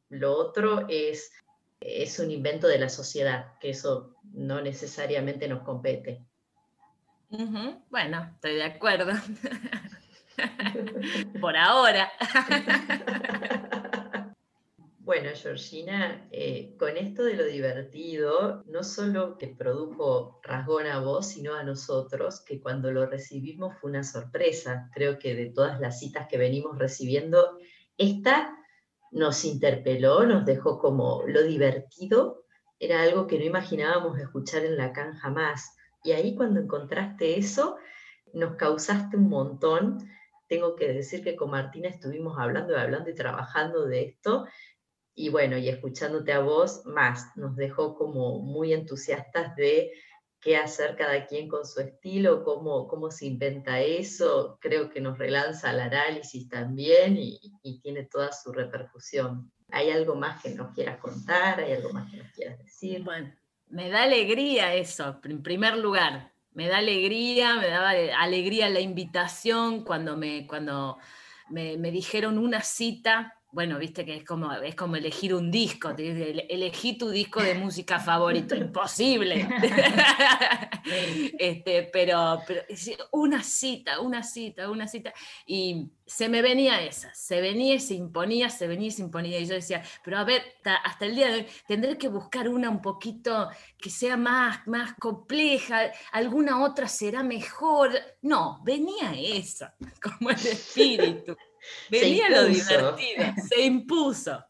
Lo 0.09 0.33
otro 0.33 0.85
es, 0.87 1.31
es 1.79 2.19
un 2.19 2.29
invento 2.29 2.67
de 2.67 2.77
la 2.77 2.89
sociedad, 2.89 3.57
que 3.59 3.71
eso 3.71 4.15
no 4.33 4.61
necesariamente 4.61 5.47
nos 5.47 5.63
compete. 5.63 6.23
Bueno, 7.89 8.29
estoy 8.35 8.53
de 8.53 8.63
acuerdo. 8.63 9.11
Por 11.41 11.57
ahora. 11.57 12.11
Bueno, 15.05 15.29
Georgina, 15.35 16.27
eh, 16.31 16.75
con 16.79 16.97
esto 16.97 17.23
de 17.23 17.35
lo 17.35 17.45
divertido, 17.45 18.63
no 18.65 18.81
solo 18.81 19.37
te 19.37 19.49
produjo 19.49 20.39
rasgón 20.41 20.87
a 20.87 20.99
vos, 20.99 21.27
sino 21.27 21.53
a 21.53 21.61
nosotros, 21.61 22.41
que 22.43 22.59
cuando 22.59 22.89
lo 22.89 23.05
recibimos 23.05 23.77
fue 23.79 23.91
una 23.91 24.03
sorpresa. 24.03 24.89
Creo 24.95 25.19
que 25.19 25.35
de 25.35 25.51
todas 25.51 25.79
las 25.79 25.99
citas 25.99 26.27
que 26.27 26.39
venimos 26.39 26.79
recibiendo, 26.79 27.59
esta 27.99 28.57
nos 29.11 29.45
interpeló, 29.45 30.25
nos 30.25 30.43
dejó 30.43 30.79
como 30.79 31.21
lo 31.27 31.43
divertido, 31.43 32.43
era 32.79 33.03
algo 33.03 33.27
que 33.27 33.37
no 33.37 33.45
imaginábamos 33.45 34.17
escuchar 34.17 34.65
en 34.65 34.75
Lacan 34.75 35.13
jamás. 35.13 35.75
Y 36.03 36.13
ahí 36.13 36.35
cuando 36.35 36.61
encontraste 36.61 37.37
eso, 37.37 37.77
nos 38.33 38.55
causaste 38.55 39.17
un 39.17 39.29
montón. 39.29 39.99
Tengo 40.47 40.75
que 40.75 40.91
decir 40.91 41.23
que 41.23 41.35
con 41.35 41.51
Martina 41.51 41.89
estuvimos 41.89 42.39
hablando 42.39 42.73
y 42.73 42.77
hablando 42.77 43.11
y 43.11 43.15
trabajando 43.15 43.85
de 43.85 44.01
esto 44.01 44.47
y 45.15 45.29
bueno, 45.29 45.57
y 45.57 45.69
escuchándote 45.69 46.33
a 46.33 46.39
vos, 46.39 46.85
más, 46.85 47.35
nos 47.37 47.55
dejó 47.55 47.95
como 47.95 48.39
muy 48.39 48.73
entusiastas 48.73 49.55
de 49.55 49.93
qué 50.41 50.57
hacer 50.57 50.97
cada 50.97 51.25
quien 51.25 51.47
con 51.47 51.65
su 51.65 51.79
estilo, 51.79 52.43
cómo, 52.43 52.87
cómo 52.87 53.09
se 53.09 53.25
inventa 53.25 53.79
eso, 53.79 54.59
creo 54.61 54.89
que 54.89 54.99
nos 54.99 55.17
relanza 55.17 55.71
el 55.71 55.79
análisis 55.79 56.49
también 56.49 57.17
y, 57.17 57.39
tiene 57.81 58.03
toda 58.03 58.31
su 58.31 58.51
repercusión. 58.51 59.51
¿Hay 59.71 59.89
algo 59.89 60.15
más 60.15 60.41
que 60.43 60.49
nos 60.49 60.73
quieras 60.73 60.97
contar? 60.97 61.59
¿Hay 61.59 61.71
algo 61.71 61.91
más 61.93 62.11
que 62.11 62.17
nos 62.17 62.31
quieras 62.31 62.59
decir? 62.59 63.01
Bueno, 63.03 63.33
me 63.67 63.89
da 63.89 64.03
alegría 64.03 64.75
eso, 64.75 65.19
en 65.23 65.41
primer 65.41 65.77
lugar. 65.77 66.33
Me 66.51 66.67
da 66.67 66.77
alegría, 66.77 67.55
me 67.55 67.67
daba 67.67 67.91
alegría 68.19 68.69
la 68.69 68.79
invitación 68.79 69.83
cuando 69.83 70.15
me, 70.17 70.45
cuando 70.47 70.97
me 71.49 71.91
dijeron 71.91 72.37
una 72.37 72.61
cita 72.61 73.34
bueno, 73.55 73.79
viste 73.79 74.03
que 74.03 74.17
es 74.17 74.25
como, 74.25 74.51
es 74.51 74.75
como 74.75 74.97
elegir 74.97 75.33
un 75.33 75.49
disco, 75.49 75.95
elegí 75.97 76.97
tu 76.97 77.09
disco 77.09 77.41
de 77.41 77.53
música 77.53 78.01
favorito, 78.01 78.53
imposible. 78.55 79.47
este, 81.39 81.83
pero, 81.83 82.41
pero 82.45 82.63
una 83.11 83.41
cita, 83.41 84.01
una 84.01 84.23
cita, 84.23 84.69
una 84.69 84.89
cita. 84.89 85.13
Y 85.45 85.89
se 86.05 86.27
me 86.27 86.41
venía 86.41 86.81
esa, 86.81 87.13
se 87.15 87.39
venía 87.39 87.75
y 87.75 87.79
se 87.79 87.93
imponía, 87.93 88.49
se 88.49 88.67
venía 88.67 88.89
y 88.89 88.91
se 88.91 89.03
imponía. 89.03 89.39
Y 89.39 89.45
yo 89.45 89.53
decía, 89.53 89.81
pero 90.03 90.17
a 90.17 90.25
ver, 90.25 90.43
hasta, 90.83 91.05
el 91.05 91.15
día 91.15 91.27
de 91.29 91.33
hoy 91.35 91.47
tendré 91.65 91.97
que 91.97 92.09
buscar 92.09 92.49
una 92.49 92.69
un 92.69 92.81
poquito 92.81 93.49
que 93.77 93.89
sea 93.89 94.17
más, 94.17 94.67
más 94.67 94.95
compleja, 94.95 95.93
alguna 96.11 96.61
otra 96.61 96.89
será 96.89 97.23
mejor. 97.23 97.91
No, 98.21 98.59
venía 98.65 99.13
esa, 99.15 99.73
como 100.03 100.31
el 100.31 100.45
espíritu. 100.45 101.37
Venía 101.89 102.29
lo 102.29 102.45
divertido, 102.45 103.25
se 103.47 103.61
impuso. 103.61 104.43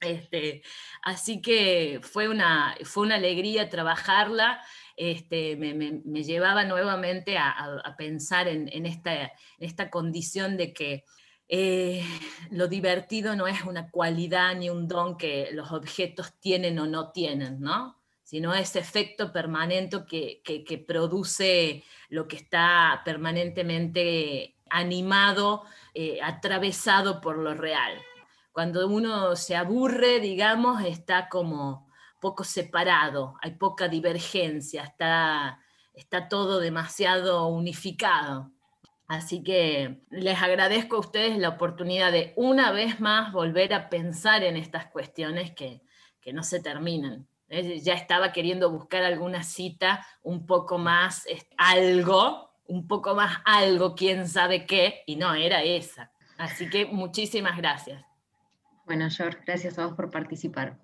Este, 0.00 0.62
así 1.02 1.42
que 1.42 2.00
fue 2.02 2.28
una, 2.28 2.76
fue 2.84 3.06
una 3.06 3.16
alegría 3.16 3.68
trabajarla. 3.68 4.62
Este, 4.96 5.56
me, 5.56 6.24
llevaba 6.24 6.64
nuevamente 6.64 7.38
a, 7.38 7.94
pensar 7.96 8.48
en, 8.48 8.86
esta, 8.86 9.32
esta, 9.58 9.90
condición 9.90 10.56
de 10.56 10.72
que 10.72 11.04
eh, 11.48 12.04
lo 12.50 12.68
divertido 12.68 13.36
no 13.36 13.46
es 13.46 13.62
una 13.62 13.90
cualidad 13.90 14.56
ni 14.56 14.70
un 14.70 14.88
don 14.88 15.16
que 15.16 15.50
los 15.52 15.72
objetos 15.72 16.38
tienen 16.40 16.78
o 16.78 16.86
no 16.86 17.10
tienen, 17.12 17.60
¿no? 17.60 17.96
sino 18.28 18.52
ese 18.52 18.80
efecto 18.80 19.32
permanente 19.32 20.04
que, 20.06 20.42
que 20.44 20.78
produce 20.78 21.82
lo 22.10 22.28
que 22.28 22.36
está 22.36 23.00
permanentemente 23.02 24.57
animado 24.70 25.64
eh, 25.94 26.20
atravesado 26.22 27.20
por 27.20 27.38
lo 27.38 27.54
real. 27.54 27.92
Cuando 28.52 28.86
uno 28.88 29.36
se 29.36 29.56
aburre, 29.56 30.20
digamos, 30.20 30.82
está 30.84 31.28
como 31.28 31.88
poco 32.20 32.44
separado, 32.44 33.36
hay 33.40 33.52
poca 33.52 33.88
divergencia, 33.88 34.82
está, 34.82 35.60
está 35.94 36.28
todo 36.28 36.58
demasiado 36.58 37.46
unificado. 37.46 38.50
Así 39.06 39.42
que 39.42 40.02
les 40.10 40.42
agradezco 40.42 40.96
a 40.96 41.00
ustedes 41.00 41.38
la 41.38 41.48
oportunidad 41.48 42.12
de 42.12 42.34
una 42.36 42.72
vez 42.72 43.00
más 43.00 43.32
volver 43.32 43.72
a 43.72 43.88
pensar 43.88 44.42
en 44.42 44.56
estas 44.56 44.86
cuestiones 44.86 45.52
que, 45.52 45.82
que 46.20 46.32
no 46.32 46.42
se 46.42 46.60
terminan. 46.60 47.26
Eh, 47.48 47.80
ya 47.80 47.94
estaba 47.94 48.32
queriendo 48.32 48.70
buscar 48.70 49.02
alguna 49.04 49.42
cita 49.42 50.06
un 50.22 50.46
poco 50.46 50.76
más 50.76 51.26
algo, 51.56 52.47
un 52.68 52.86
poco 52.86 53.14
más 53.14 53.38
algo, 53.44 53.94
quién 53.94 54.28
sabe 54.28 54.66
qué, 54.66 55.02
y 55.06 55.16
no, 55.16 55.34
era 55.34 55.62
esa. 55.62 56.12
Así 56.36 56.70
que 56.70 56.86
muchísimas 56.86 57.56
gracias. 57.56 58.04
Bueno, 58.86 59.08
George, 59.10 59.40
gracias 59.44 59.78
a 59.78 59.86
vos 59.86 59.94
por 59.94 60.10
participar. 60.10 60.78